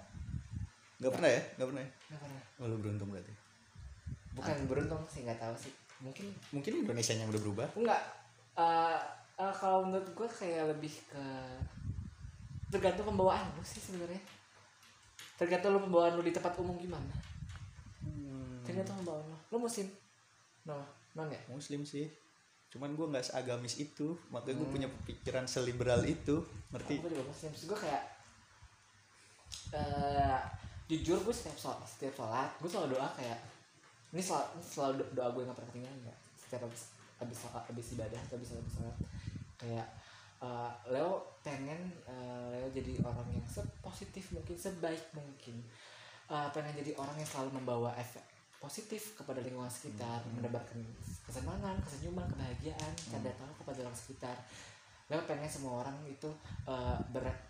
Nggak 0.99 1.12
pernah 1.14 1.31
ya? 1.31 1.40
Nggak 1.55 1.68
pernah 1.70 1.83
ya? 1.83 1.90
Nggak 2.11 2.20
pernah. 2.20 2.40
Oh, 2.59 2.66
lu 2.66 2.77
beruntung 2.83 3.09
berarti. 3.14 3.33
Bukan 4.35 4.57
beruntung 4.66 5.03
sih 5.07 5.22
nggak 5.22 5.38
tahu 5.38 5.55
sih. 5.55 5.72
Mungkin 6.03 6.27
mungkin 6.51 6.72
Indonesia 6.83 7.12
yang 7.14 7.31
udah 7.31 7.42
berubah. 7.46 7.68
Enggak. 7.79 8.03
Eh, 8.59 8.99
eh, 9.38 9.53
kalau 9.57 9.87
menurut 9.87 10.09
gue 10.11 10.29
kayak 10.29 10.64
lebih 10.77 10.92
ke 11.07 11.25
tergantung 12.68 13.09
pembawaan 13.14 13.46
lu 13.55 13.62
sih 13.62 13.79
sebenarnya. 13.79 14.20
Tergantung 15.38 15.79
lu 15.79 15.81
pembawaan 15.87 16.18
lu 16.18 16.27
di 16.27 16.35
tempat 16.35 16.53
umum 16.59 16.75
gimana. 16.77 17.14
Hmm, 18.03 18.61
tergantung 18.66 18.99
pembawaan 19.01 19.25
lu. 19.31 19.37
Lu 19.55 19.57
muslim? 19.62 19.87
No 20.66 21.07
non 21.16 21.33
ya 21.33 21.40
muslim 21.49 21.81
sih 21.88 22.05
cuman 22.77 22.93
gue 22.93 23.07
nggak 23.09 23.27
seagamis 23.27 23.81
itu 23.81 24.12
makanya 24.29 24.61
gue 24.61 24.69
Hmm. 24.69 24.75
punya 24.77 24.89
pikiran 25.03 25.45
seliberal 25.45 26.05
itu 26.05 26.45
ngerti? 26.71 27.01
Gue 27.01 27.11
juga 27.11 27.33
Terus 27.33 27.65
gue 27.65 27.79
kayak 27.81 28.03
eh 29.73 30.41
jujur 30.87 31.19
gue 31.21 31.35
setiap 31.35 31.57
sholat 31.59 31.81
setiap 31.89 32.15
sholat 32.15 32.51
gue 32.62 32.71
selalu 32.71 32.95
doa 32.95 33.09
kayak 33.19 33.39
ini 34.15 34.23
selalu, 34.23 34.47
ini 34.55 34.62
selalu 34.62 34.93
do- 35.03 35.12
doa 35.12 35.29
gue 35.35 35.41
yang 35.43 35.51
gak 35.51 35.59
pernah 35.59 35.71
ketinggalan 35.75 36.01
ya. 36.07 36.17
Setiap 36.39 36.61
habis 36.62 36.83
habis 37.19 37.37
sholat 37.43 37.65
habis 37.67 37.87
ibadah 37.93 38.21
atau 38.23 38.35
habis 38.39 38.51
habis 38.55 38.75
sholat. 38.79 38.97
Kayak 39.59 39.87
eh, 40.39 40.71
Leo 40.95 41.12
pengen 41.43 41.81
eh, 42.07 42.45
Leo 42.55 42.69
jadi 42.71 42.93
orang 43.03 43.27
yang 43.33 43.47
sepositif 43.49 44.31
mungkin 44.31 44.55
sebaik 44.55 45.03
mungkin. 45.11 45.59
Eh, 46.31 46.49
pengen 46.55 46.75
jadi 46.77 46.93
orang 46.95 47.17
yang 47.19 47.27
selalu 47.27 47.51
membawa 47.59 47.91
efek 47.99 48.23
positif 48.62 49.14
kepada 49.14 49.42
lingkungan 49.45 49.71
sekitar 49.71 50.23
mendapatkan 50.33 50.79
kesenangan 51.27 51.77
kesenyuman 51.85 52.27
kebahagiaan 52.31 52.92
canda 53.09 53.31
tawa 53.37 53.53
kepada 53.61 53.79
orang 53.87 53.97
sekitar. 53.97 54.37
Leo 55.07 55.23
pengen 55.23 55.47
semua 55.47 55.87
orang 55.87 55.95
itu 56.11 56.27
eh, 56.66 56.99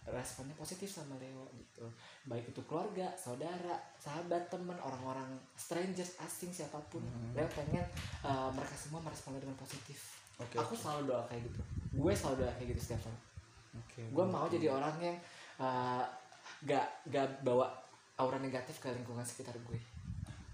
beresponnya 0.05 0.53
positif 0.61 0.92
sama 0.92 1.16
Leo 1.16 1.49
gitu. 1.57 1.88
Baik 2.29 2.53
itu 2.53 2.61
keluarga 2.69 3.09
saudara 3.16 3.81
sahabat 3.97 4.53
teman 4.53 4.77
orang-orang 4.77 5.40
strangers 5.57 6.21
asing 6.21 6.53
siapa 6.53 6.77
pun. 6.92 7.01
Leo 7.33 7.49
pengen 7.57 7.85
eh, 8.25 8.51
mereka 8.53 8.77
semua 8.77 9.01
meresponnya 9.01 9.40
dengan 9.40 9.57
positif. 9.57 10.21
Oke, 10.37 10.61
aku 10.61 10.77
selalu 10.77 11.16
doa 11.16 11.25
kayak 11.33 11.49
gitu. 11.49 11.61
Gue 11.97 12.12
selalu 12.12 12.45
doa 12.45 12.53
kayak 12.61 12.77
gitu 12.77 12.92
setiap 12.92 13.09
hari 13.09 13.27
oke 13.77 14.01
gue 14.12 14.25
mau 14.25 14.47
jadi 14.49 14.66
orang 14.73 14.97
yang 15.01 15.16
uh, 15.61 16.05
gak 16.64 16.87
gak 17.12 17.29
bawa 17.45 17.69
aura 18.16 18.40
negatif 18.40 18.81
ke 18.81 18.88
lingkungan 18.88 19.25
sekitar 19.25 19.53
gue 19.61 19.79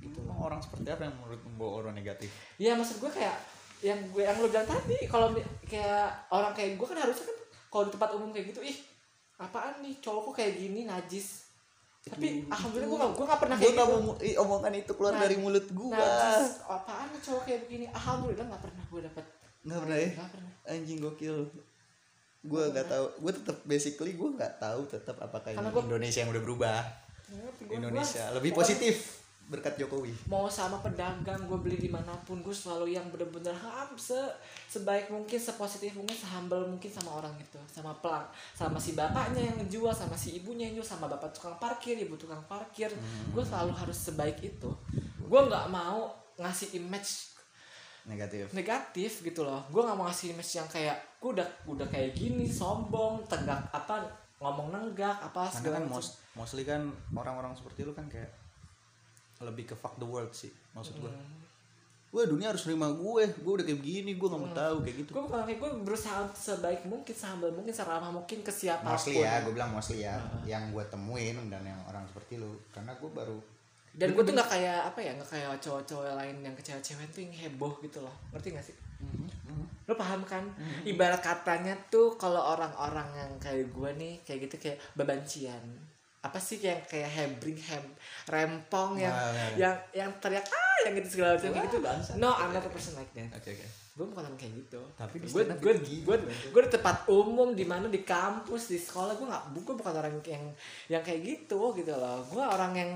gitu 0.02 0.18
orang 0.28 0.58
seperti 0.58 0.88
apa 0.88 1.06
yang 1.06 1.14
menurut 1.16 1.40
membawa 1.44 1.72
orang 1.80 1.94
negatif? 1.94 2.28
Iya 2.56 2.74
maksud 2.74 2.98
gue 2.98 3.08
kayak 3.08 3.36
yang 3.80 3.98
gue 4.10 4.22
yang 4.22 4.34
lu 4.36 4.46
bilang 4.46 4.62
tadi 4.64 5.06
kalau 5.06 5.30
kayak 5.64 6.06
orang 6.28 6.50
kayak 6.52 6.74
gue 6.74 6.86
kan 6.86 6.98
harusnya 6.98 7.24
kan 7.24 7.38
kalau 7.68 7.84
di 7.86 7.92
tempat 7.92 8.10
umum 8.12 8.30
kayak 8.30 8.46
gitu 8.48 8.60
ih 8.60 8.78
apaan 9.36 9.80
nih 9.80 9.98
cowok 9.98 10.22
kok 10.28 10.34
kayak 10.36 10.54
gini 10.56 10.84
najis. 10.84 11.46
Tapi 12.02 12.42
Itu- 12.42 12.50
alhamdulillah 12.50 12.90
gue 12.90 12.98
gak 13.00 13.12
gue 13.12 13.26
gak 13.26 13.40
pernah 13.40 13.56
gue 13.56 13.62
kayak 13.62 13.74
nggak 13.74 13.88
gitu. 13.88 14.02
mau 14.02 14.14
omongan 14.44 14.72
itu 14.76 14.92
keluar 14.92 15.14
Nah, 15.14 15.22
dari 15.22 15.36
mulut 15.36 15.66
gue 15.68 15.86
najis 15.88 16.50
apaan 16.64 17.06
nih 17.08 17.20
cowok 17.20 17.42
kayak 17.44 17.60
begini? 17.62 17.84
Alhamdulillah 17.88 18.46
gak 18.48 18.62
pernah 18.62 18.84
gue 18.84 19.00
dapet. 19.02 19.24
Nggak 19.62 19.78
pernah 19.80 19.96
ya? 19.96 20.08
Gak 20.12 20.30
pernah. 20.30 20.52
Anjing 20.64 20.98
gokil. 20.98 21.36
Gue 22.42 22.62
nggak 22.68 22.86
tahu. 22.88 23.04
Gue 23.18 23.32
tetap 23.32 23.56
basically 23.62 24.12
gue 24.12 24.30
nggak 24.32 24.58
tahu 24.58 24.82
tetap 24.84 25.14
apakah 25.16 25.50
ini 25.50 25.62
gua- 25.64 25.86
Indonesia 25.86 26.18
yang 26.18 26.30
udah 26.30 26.42
berubah. 26.42 26.78
Gua- 27.30 27.70
Indonesia. 27.72 28.22
gua- 28.24 28.34
lebih 28.36 28.50
positif 28.52 29.21
berkat 29.52 29.76
Jokowi. 29.76 30.16
Mau 30.32 30.48
sama 30.48 30.80
pedagang 30.80 31.44
gue 31.44 31.58
beli 31.60 31.76
di 31.76 31.92
mana 31.92 32.16
pun 32.24 32.40
gue 32.40 32.56
selalu 32.56 32.96
yang 32.96 33.04
bener-bener 33.12 33.52
ham 33.52 33.92
se 34.00 34.16
sebaik 34.72 35.12
mungkin 35.12 35.36
sepositif 35.36 35.92
mungkin 35.92 36.16
sehumble 36.16 36.64
mungkin 36.64 36.88
sama 36.88 37.20
orang 37.20 37.36
itu 37.36 37.60
sama 37.68 37.92
pelang 38.00 38.24
sama 38.56 38.80
si 38.80 38.96
bapaknya 38.96 39.52
yang 39.52 39.56
ngejual 39.60 39.92
sama 39.92 40.16
si 40.16 40.40
ibunya 40.40 40.72
yang 40.72 40.80
jual 40.80 40.88
sama 40.96 41.12
bapak 41.12 41.36
tukang 41.36 41.60
parkir 41.60 42.00
ibu 42.00 42.16
tukang 42.16 42.40
parkir. 42.48 42.88
Gue 43.36 43.44
selalu 43.44 43.76
harus 43.76 43.98
sebaik 44.00 44.40
itu. 44.40 44.72
Gue 45.20 45.40
nggak 45.44 45.68
mau 45.68 46.08
ngasih 46.40 46.80
image 46.80 47.36
negatif. 48.08 48.50
negatif 48.56 49.20
gitu 49.20 49.44
loh. 49.44 49.60
Gue 49.68 49.84
nggak 49.84 49.94
mau 50.00 50.08
ngasih 50.08 50.32
image 50.32 50.52
yang 50.56 50.66
kayak 50.72 50.96
gue 51.20 51.30
udah 51.36 51.48
udah 51.68 51.86
kayak 51.86 52.16
gini 52.16 52.48
sombong 52.48 53.22
tegak 53.28 53.60
apa 53.70 54.22
ngomong 54.42 54.74
nenggak 54.74 55.22
apa 55.22 55.46
karena 55.46 55.54
segala 55.54 55.76
kan 55.78 55.84
macam. 55.86 55.94
most, 55.94 56.12
mostly 56.34 56.66
kan 56.66 56.82
orang-orang 57.14 57.54
seperti 57.54 57.86
lu 57.86 57.94
kan 57.94 58.10
kayak 58.10 58.26
lebih 59.44 59.70
ke 59.70 59.74
fuck 59.76 59.98
the 59.98 60.06
world 60.06 60.30
sih 60.32 60.50
maksud 60.72 60.96
gua. 60.98 61.10
Hmm. 61.10 61.40
Wah 62.12 62.28
dunia 62.28 62.52
harus 62.52 62.68
nerima 62.68 62.92
gue, 62.92 63.24
gue 63.24 63.52
udah 63.56 63.64
kayak 63.64 63.80
begini, 63.80 64.20
gue 64.20 64.28
gak 64.28 64.36
mau 64.36 64.52
tahu 64.52 64.84
kayak 64.84 64.96
gitu. 65.00 65.10
gue 65.16 65.24
kayak 65.32 65.56
gue 65.56 65.70
berusaha 65.80 66.28
sebaik 66.36 66.84
mungkin 66.84 67.16
sehumble 67.16 67.48
mungkin 67.56 67.72
seramah 67.72 68.12
mungkin 68.12 68.44
ke 68.44 68.52
siapa 68.52 68.84
pun 68.84 68.92
Mostly 68.92 69.24
ya, 69.24 69.40
gue 69.40 69.52
bilang 69.56 69.72
mostly 69.72 70.04
ya, 70.04 70.20
yang 70.44 70.68
gue 70.76 70.84
temuin 70.92 71.40
dan 71.48 71.64
yang 71.64 71.80
orang 71.88 72.04
seperti 72.04 72.36
lu, 72.36 72.52
karena 72.68 72.92
gue 73.00 73.08
baru 73.08 73.40
dan 73.92 74.16
gue 74.16 74.24
tuh 74.24 74.32
nggak 74.32 74.48
kayak 74.48 74.80
apa 74.88 75.00
ya 75.04 75.10
nggak 75.20 75.28
kayak 75.28 75.52
cowok-cowok 75.60 76.16
lain 76.16 76.36
yang 76.40 76.54
ke 76.56 76.64
cewek-cewek 76.64 77.08
tuh 77.12 77.20
yang 77.28 77.34
heboh 77.44 77.76
gitu 77.84 78.00
loh. 78.00 78.16
Ngerti 78.32 78.48
gak 78.56 78.64
sih? 78.64 78.76
Lo 79.84 79.92
paham 79.92 80.24
kan? 80.24 80.48
Ibarat 80.88 81.20
katanya 81.20 81.76
tuh 81.92 82.16
kalau 82.16 82.40
orang-orang 82.56 83.08
yang 83.12 83.32
kayak 83.36 83.68
gue 83.68 83.90
nih 84.00 84.14
kayak 84.24 84.48
gitu 84.48 84.56
kayak 84.56 84.78
bebancian 84.96 85.60
apa 86.22 86.38
sih 86.38 86.62
yang 86.62 86.78
kayak 86.86 87.10
hebring 87.10 87.58
hem 87.58 87.82
rempong 88.30 88.94
yang 88.94 89.10
Wah, 89.10 89.34
ya, 89.34 89.42
ya. 89.42 89.46
yang 89.58 89.74
yang 89.90 90.10
teriak 90.22 90.46
ah 90.46 90.76
yang 90.86 90.94
gitu 91.02 91.18
segala 91.18 91.34
macam 91.34 91.50
kayak 91.50 91.66
gitu 91.66 91.78
no 92.22 92.30
I'm 92.38 92.54
not 92.54 92.62
a 92.62 92.70
person 92.70 92.94
like 92.94 93.10
that 93.18 93.42
Oke 93.42 93.50
oke. 93.58 93.66
gue 93.66 94.06
bukan 94.06 94.22
orang 94.30 94.38
kayak 94.38 94.54
gitu 94.62 94.80
Tapi 94.94 95.18
gue 95.18 95.42
gue 95.58 95.72
gue 95.82 96.16
gue 96.54 96.62
di 96.62 96.70
tempat 96.70 97.10
umum 97.10 97.58
di 97.58 97.66
mana 97.66 97.90
di 97.90 98.06
kampus 98.06 98.70
di 98.70 98.78
sekolah 98.78 99.18
gue 99.18 99.26
nggak 99.26 99.44
gue 99.50 99.74
bukan 99.74 99.94
orang 99.98 100.14
yang 100.22 100.46
yang 100.86 101.02
kayak 101.02 101.26
gitu 101.26 101.74
gitu 101.74 101.90
loh 101.90 102.22
gue 102.30 102.44
orang 102.46 102.72
yang 102.78 102.90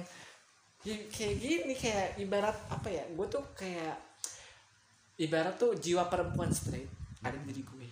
ya, 0.87 0.95
kayak 1.11 1.37
gini 1.43 1.75
kayak 1.75 2.15
ibarat 2.23 2.55
apa 2.71 2.89
ya 2.95 3.03
gue 3.11 3.27
tuh 3.27 3.43
kayak 3.59 3.99
ibarat 5.19 5.59
tuh 5.59 5.75
jiwa 5.75 6.07
perempuan 6.07 6.55
straight 6.55 6.87
ada 7.27 7.35
di 7.43 7.51
diri 7.51 7.62
gue 7.67 7.87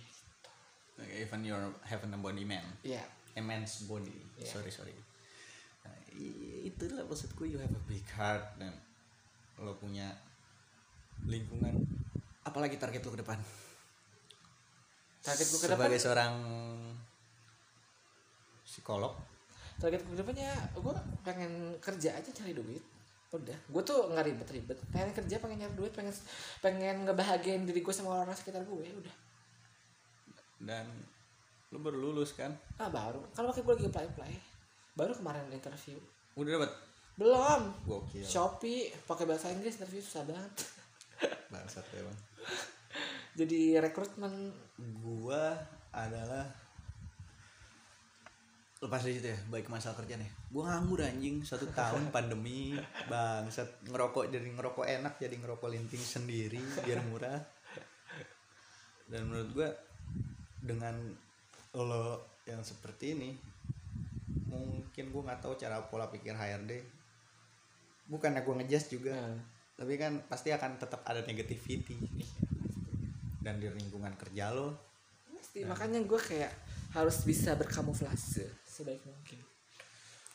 Okay, 0.95 1.27
even 1.27 1.43
you 1.43 1.51
have 1.83 1.99
an 2.07 2.15
body 2.23 2.47
man, 2.47 2.63
a 3.35 3.41
man's 3.43 3.83
body. 3.83 4.15
Iya. 4.39 4.47
Sorry 4.47 4.71
sorry. 4.71 4.95
Nah, 6.15 6.23
i- 6.23 6.63
itulah 6.65 7.03
maksud 7.03 7.35
gue 7.35 7.47
you 7.49 7.59
have 7.59 7.69
a 7.69 7.83
big 7.83 8.03
heart 8.09 8.55
dan 8.55 8.71
lo 9.57 9.75
punya 9.75 10.15
lingkungan. 11.25 11.75
Apalagi 12.41 12.79
target 12.79 13.01
lo 13.01 13.11
ke 13.11 13.19
depan? 13.19 13.39
target 15.19 15.43
gue 15.43 15.57
ke 15.57 15.67
depan? 15.67 15.79
Sebagai 15.81 15.99
seorang 15.99 16.33
psikolog, 18.63 19.13
target 19.75 20.01
gue 20.01 20.13
ke 20.13 20.21
depannya 20.21 20.53
gue 20.71 20.93
pengen 21.21 21.51
kerja 21.79 22.13
aja 22.13 22.29
cari 22.31 22.53
duit. 22.53 22.83
Udah 23.33 23.57
gue 23.57 23.81
tuh 23.83 24.05
nggak 24.07 24.21
ribet-ribet. 24.23 24.77
Pengen 24.89 25.11
kerja 25.11 25.35
pengen 25.41 25.57
nyari 25.59 25.75
duit 25.75 25.91
pengen 25.91 26.13
pengen 26.61 27.03
ngebahagiain 27.03 27.65
diri 27.65 27.81
gue 27.81 27.89
sama 27.89 28.21
orang 28.21 28.31
sekitar 28.31 28.61
gue 28.63 28.85
udah. 28.85 29.15
Dan 30.61 30.85
lo 31.73 31.81
baru 31.81 31.97
lulus 31.99 32.31
kan? 32.31 32.53
ah 32.77 32.87
baru. 32.87 33.19
Kalau 33.33 33.49
pakai 33.49 33.65
gue 33.65 33.73
lagi 33.75 33.87
apply 33.89 34.05
apply 34.07 34.33
baru 34.95 35.11
kemarin 35.11 35.51
interview. 35.51 35.99
Udah 36.39 36.51
dapat 36.59 36.71
belum. 37.15 37.61
Gokil. 37.87 38.23
Shopee 38.27 38.91
pakai 39.07 39.23
bahasa 39.27 39.51
Inggris 39.51 39.79
interview 39.79 40.03
susah 40.03 40.23
banget. 40.27 40.53
Bangsat 41.51 41.85
emang. 41.95 42.17
jadi 43.35 43.83
rekrutmen. 43.83 44.51
Gua 45.03 45.55
adalah 45.95 46.47
lepas 48.83 49.01
dari 49.01 49.17
situ 49.17 49.31
ya 49.31 49.39
baik 49.49 49.71
masalah 49.71 49.97
kerjaan 49.97 50.21
ya 50.23 50.31
gua 50.51 50.75
nganggur 50.75 51.03
anjing. 51.03 51.43
Satu 51.43 51.67
tahun 51.71 52.11
pandemi 52.11 52.75
bangsat. 53.11 53.87
Ngerokok 53.87 54.31
jadi 54.31 54.47
ngerokok 54.51 54.85
enak 54.87 55.15
jadi 55.19 55.35
ngerokok 55.39 55.71
linting 55.71 56.03
sendiri 56.03 56.59
biar 56.83 56.99
murah. 57.07 57.39
Dan 59.07 59.31
menurut 59.31 59.49
gua 59.55 59.69
dengan 60.59 60.95
lo 61.75 62.23
yang 62.47 62.63
seperti 62.63 63.15
ini 63.15 63.54
mungkin 64.57 65.05
gua 65.09 65.21
nggak 65.25 65.39
tahu 65.41 65.53
cara 65.55 65.83
pola 65.83 66.07
pikir 66.07 66.31
HRD 66.31 66.71
bukannya 68.05 68.41
gua 68.41 68.55
ngejudge 68.57 68.87
juga 68.91 69.13
Nah. 69.13 69.39
tapi 69.75 69.93
kan 69.95 70.23
pasti 70.25 70.49
akan 70.49 70.77
tetap 70.77 71.03
ada 71.03 71.19
negativity. 71.21 71.99
Dan 73.37 73.59
di 73.59 73.67
lingkungan 73.67 74.15
kerja 74.15 74.49
lo. 74.49 74.71
Pasti 75.29 75.61
makanya 75.61 75.99
gue 75.99 76.15
kayak 76.17 76.49
harus 76.91 77.21
bisa 77.21 77.53
berkamuflase 77.53 78.49
sebaik 78.63 79.03
mungkin. 79.03 79.37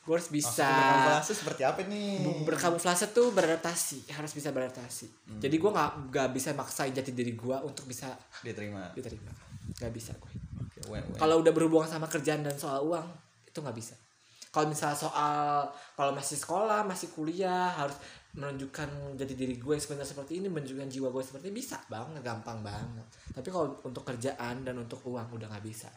Gue 0.01 0.15
harus 0.15 0.29
bisa 0.29 0.63
berkamuflase 0.63 1.33
seperti 1.35 1.63
apa 1.65 1.81
nih? 1.83 2.45
Berkamuflase 2.45 3.11
tuh 3.11 3.33
beradaptasi 3.33 4.13
harus 4.13 4.31
bisa 4.31 4.51
beradaptasi. 4.51 5.07
Hmm. 5.27 5.41
jadi 5.41 5.57
gue 5.57 5.71
nggak 5.71 5.91
nggak 6.09 6.29
bisa 6.31 6.53
maksain 6.53 6.93
jati 6.93 7.11
diri 7.11 7.33
gue 7.33 7.57
untuk 7.61 7.83
bisa 7.85 8.13
diterima. 8.41 8.93
Diterima. 8.93 9.33
Nggak 9.75 9.91
bisa 9.91 10.13
gue 10.15 10.33
when- 10.87 11.17
kalau 11.17 11.41
udah 11.41 11.51
berhubungan 11.51 11.89
sama 11.89 12.07
kerjaan 12.07 12.41
dan 12.41 12.55
soal 12.55 12.85
uang 12.85 13.09
itu 13.43 13.57
nggak 13.57 13.75
bisa 13.75 13.97
kalau 14.51 14.67
misalnya 14.67 14.99
soal 14.99 15.71
kalau 15.95 16.11
masih 16.11 16.35
sekolah 16.35 16.83
masih 16.83 17.15
kuliah 17.15 17.71
harus 17.71 17.95
menunjukkan 18.31 19.19
jadi 19.19 19.35
diri 19.35 19.59
gue 19.59 19.75
sebenarnya 19.75 20.07
seperti 20.07 20.39
ini 20.39 20.47
menunjukkan 20.47 20.87
jiwa 20.87 21.11
gue 21.11 21.23
seperti 21.23 21.51
ini, 21.51 21.57
bisa 21.59 21.83
banget 21.91 22.23
gampang 22.23 22.63
banget. 22.63 23.07
Tapi 23.35 23.49
kalau 23.51 23.79
untuk 23.83 24.07
kerjaan 24.07 24.63
dan 24.63 24.75
untuk 24.79 25.03
uang 25.07 25.35
udah 25.35 25.51
nggak 25.51 25.67
bisa. 25.67 25.91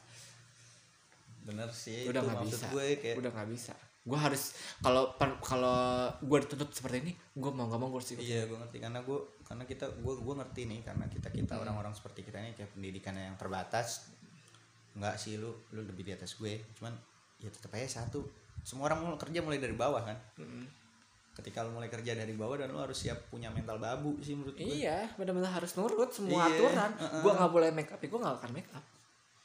Bener 1.46 1.70
sih 1.70 2.10
udah 2.10 2.22
nggak 2.26 2.42
bisa. 2.46 2.66
gue 2.74 2.86
kayak 2.98 3.16
udah 3.22 3.32
nggak 3.34 3.50
bisa. 3.54 3.74
Gue 4.04 4.20
harus 4.20 4.58
kalau 4.84 5.13
kalau 5.39 6.10
gue 6.26 6.38
dituntut 6.44 6.74
seperti 6.74 6.98
ini 7.08 7.13
gue 7.38 7.52
mau 7.56 7.70
gak 7.72 7.80
mau 7.80 7.88
gue 7.94 8.00
harus 8.02 8.12
ikut 8.18 8.26
iya 8.26 8.50
gue 8.50 8.58
ngerti. 8.58 8.78
Karena 8.82 9.00
gue 9.06 9.20
karena 9.46 9.63
kita 9.70 9.86
gue 9.98 10.13
gue 10.18 10.36
ngerti 10.42 10.62
nih 10.70 10.80
karena 10.82 11.06
kita 11.10 11.30
kita 11.30 11.54
Hmm. 11.58 11.63
orang-orang 11.70 11.94
seperti 11.94 12.26
kita 12.26 12.42
ini 12.42 12.58
kayak 12.58 12.74
pendidikannya 12.74 13.30
yang 13.30 13.38
terbatas 13.38 14.10
nggak 14.98 15.18
sih 15.18 15.38
lu 15.38 15.54
lu 15.74 15.86
lebih 15.86 16.02
di 16.06 16.13
atas 16.18 16.34
gue. 16.38 16.66
Cuman 16.82 16.98
ya 17.38 17.54
tetap 17.54 17.70
aja 17.78 18.02
satu 18.02 18.42
semua 18.63 18.88
orang 18.88 18.99
mau 19.04 19.15
kerja 19.15 19.39
mulai 19.39 19.60
dari 19.60 19.76
bawah 19.76 20.02
kan? 20.02 20.17
Mm-mm. 20.39 20.65
ketika 21.34 21.65
lu 21.65 21.73
mulai 21.73 21.89
kerja 21.89 22.13
dari 22.13 22.30
bawah 22.32 22.62
dan 22.62 22.69
lu 22.69 22.78
harus 22.78 22.93
siap 22.93 23.17
punya 23.28 23.49
mental 23.49 23.82
babu 23.82 24.13
sih 24.21 24.38
menurut 24.38 24.54
gue 24.54 24.69
iya 24.69 25.10
benar-benar 25.17 25.49
harus 25.58 25.73
nurut 25.73 26.13
semua 26.13 26.45
Iya, 26.45 26.62
aturan. 26.62 26.91
uh-uh. 26.93 27.21
gue 27.26 27.32
nggak 27.34 27.52
boleh 27.52 27.69
make 27.73 27.89
up 27.89 27.97
ya 27.97 28.08
gue 28.08 28.19
nggak 28.21 28.36
akan 28.38 28.52
make 28.54 28.69
up. 28.69 28.86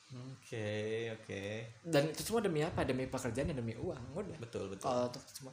Oke 0.08 0.68
oke. 1.12 1.44
Dan 1.84 2.12
itu 2.12 2.20
semua 2.24 2.40
demi 2.40 2.60
apa? 2.60 2.84
Demi 2.84 3.04
pekerjaan 3.04 3.48
dan 3.48 3.56
demi 3.56 3.72
uang 3.72 4.04
udah. 4.12 4.36
Betul 4.36 4.68
betul. 4.68 4.84
Kalau 4.84 5.08
untuk 5.08 5.24
semua. 5.28 5.52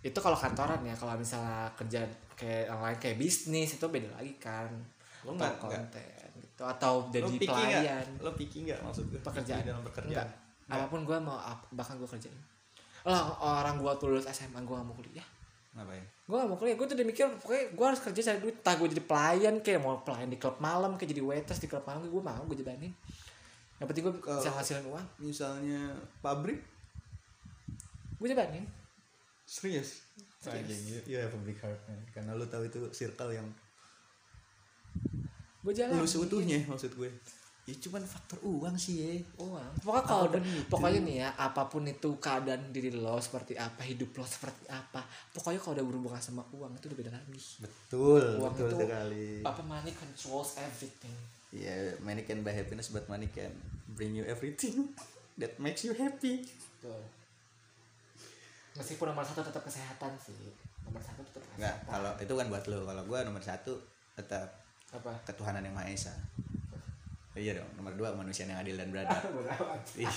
Itu 0.00 0.18
kalau 0.20 0.36
kantoran 0.36 0.80
ya 0.84 0.92
kalau 0.92 1.16
misalnya 1.16 1.68
kerja 1.72 2.04
kayak 2.36 2.68
yang 2.68 2.80
lain 2.80 2.98
kayak 3.00 3.16
bisnis 3.16 3.76
itu 3.76 3.86
beda 3.88 4.08
lagi 4.12 4.36
kan. 4.36 4.68
Lo 5.24 5.36
nggak 5.36 5.56
konten 5.56 5.88
gitu 6.36 6.62
atau 6.64 7.08
jadi 7.12 7.24
lo 7.24 7.32
pelayan 7.32 8.04
nggak? 8.04 8.24
lo 8.24 8.30
picky 8.32 8.58
nggak 8.64 8.80
maksud 8.80 9.04
gue 9.08 9.20
pekerjaan. 9.20 9.64
dalam 9.64 9.84
pekerjaan? 9.84 10.28
Enggak. 10.28 10.72
apa 10.72 10.84
pun 10.88 11.00
gue 11.04 11.16
mau 11.20 11.36
bahkan 11.72 11.96
gue 11.96 12.08
kerjain 12.08 12.36
lah 13.06 13.22
orang 13.38 13.78
gue 13.78 13.92
tuh 13.96 14.10
lulus 14.10 14.26
SMA 14.26 14.58
gue 14.58 14.74
gak 14.74 14.82
mau 14.82 14.92
kuliah. 14.92 15.22
Ngapain? 15.78 16.02
Gue 16.26 16.36
gak 16.36 16.48
mau 16.50 16.58
kuliah. 16.58 16.74
Gue 16.74 16.86
tuh 16.90 16.96
udah 16.98 17.06
mikir 17.06 17.24
pokoknya 17.38 17.64
gue 17.70 17.86
harus 17.86 18.00
kerja 18.02 18.20
cari 18.26 18.38
duit. 18.42 18.56
Entah 18.58 18.74
gue 18.74 18.88
jadi 18.90 19.02
pelayan 19.06 19.54
kayak 19.62 19.78
mau 19.78 20.02
pelayan 20.02 20.26
di 20.26 20.36
klub 20.36 20.58
malam 20.58 20.98
kayak 20.98 21.14
jadi 21.14 21.22
waitress 21.22 21.62
di 21.62 21.70
klub 21.70 21.86
malam 21.86 22.02
gue 22.02 22.18
mau 22.18 22.42
gue 22.44 22.58
jalanin. 22.58 22.90
Yang 23.78 23.86
penting 23.86 24.02
gue 24.10 24.14
Kalau- 24.18 24.42
bisa 24.42 24.50
ngasilin 24.50 24.86
uang. 24.90 25.06
misalnya 25.20 25.80
pabrik? 26.18 26.58
Gue 28.18 28.26
jalanin. 28.26 28.66
Serius? 29.46 30.02
Serius. 30.42 30.66
Anjing, 30.66 30.82
you, 30.90 30.98
you 31.06 31.16
have 31.18 31.30
a 31.30 31.42
big 31.46 31.58
heart 31.58 31.78
man. 31.86 32.02
karena 32.10 32.34
lu 32.34 32.42
tahu 32.46 32.66
itu 32.66 32.82
circle 32.90 33.30
yang 33.30 33.46
gue 35.62 35.74
jalan 35.74 35.98
lu 35.98 36.06
seutuhnya 36.06 36.62
maksud 36.64 36.94
gue 36.94 37.10
ya 37.66 37.74
cuman 37.76 37.98
faktor 38.00 38.38
uang 38.40 38.74
sih 38.76 38.94
ya. 38.96 39.10
Uang. 39.36 39.66
Pokoknya 39.76 40.04
kalau 40.04 40.22
Apa 40.22 40.30
pun 40.30 40.38
udah- 40.38 40.54
itu. 40.54 40.70
pokoknya 40.70 41.00
nih 41.02 41.16
ya 41.16 41.28
apa 41.36 41.62
pun 41.66 41.82
itu 41.84 42.10
keadaan 42.16 42.62
diri 42.70 42.90
lo 42.90 43.18
seperti 43.18 43.52
apa 43.54 43.82
hidup 43.82 44.10
lo 44.12 44.22
seperti 44.24 44.64
apa 44.68 45.02
pokoknya 45.30 45.58
kalau 45.58 45.74
udah 45.74 45.84
berhubungan 45.84 46.20
sama 46.20 46.46
uang 46.52 46.72
itu 46.72 46.86
udah 46.86 46.98
beda 47.00 47.10
lagi. 47.12 47.38
Betul 47.58 48.22
Uang 48.38 48.54
betul 48.54 48.70
itu- 48.70 48.78
sekali. 48.80 49.28
apa 49.42 49.62
money 49.62 49.90
controls 49.92 50.54
everything. 50.56 51.16
Ya 51.50 51.74
money 52.00 52.22
can 52.22 52.40
buy 52.40 52.52
happiness 52.52 52.88
but 52.88 53.06
money 53.06 53.26
can 53.28 53.50
bring 53.88 54.12
you 54.12 54.22
everything 54.24 54.94
that 55.40 55.58
makes 55.58 55.82
you 55.82 55.90
happy. 55.92 56.46
Tuh 56.78 57.02
meskipun 58.74 59.08
nomor 59.08 59.24
satu 59.24 59.42
tetap 59.42 59.62
kesehatan 59.62 60.12
sih. 60.16 60.36
Nomor 60.82 61.00
satu 61.00 61.18
tetap 61.24 61.42
Enggak, 61.56 61.74
kesehatan. 61.74 61.88
kalau 61.88 62.12
itu 62.20 62.32
kan 62.32 62.46
buat 62.46 62.64
lo. 62.64 62.78
Kalau 62.84 63.02
gue 63.02 63.18
nomor 63.22 63.42
satu 63.42 63.72
tetap 64.14 64.62
apa? 64.88 65.12
ketuhanan 65.24 65.60
yang 65.60 65.74
maha 65.74 65.90
esa 65.90 66.14
iya 67.36 67.52
dong 67.60 67.68
nomor 67.76 67.92
dua 67.94 68.16
kemanusiaan 68.16 68.52
yang 68.56 68.60
adil 68.64 68.74
dan 68.80 68.88
beradab. 68.90 69.20
Ih. 70.02 70.16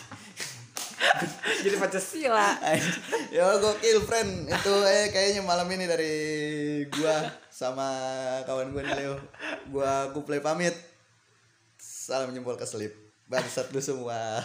jadi 1.67 1.75
pancasila. 1.75 2.55
Yo 3.35 3.45
gokil 3.59 3.99
friend. 4.07 4.47
Itu 4.47 4.73
eh 4.87 5.11
kayaknya 5.11 5.43
malam 5.43 5.67
ini 5.71 5.85
dari 5.85 6.15
gua 6.87 7.27
sama 7.51 7.87
kawan 8.47 8.71
gua 8.71 8.81
nih 8.87 8.95
Leo. 9.03 9.15
Gua 9.71 10.11
kuplay 10.15 10.39
pamit. 10.39 10.75
Salam 11.79 12.33
jempol 12.33 12.57
keselip 12.57 12.89
Bangsat 13.29 13.69
lu 13.69 13.77
semua 13.77 14.41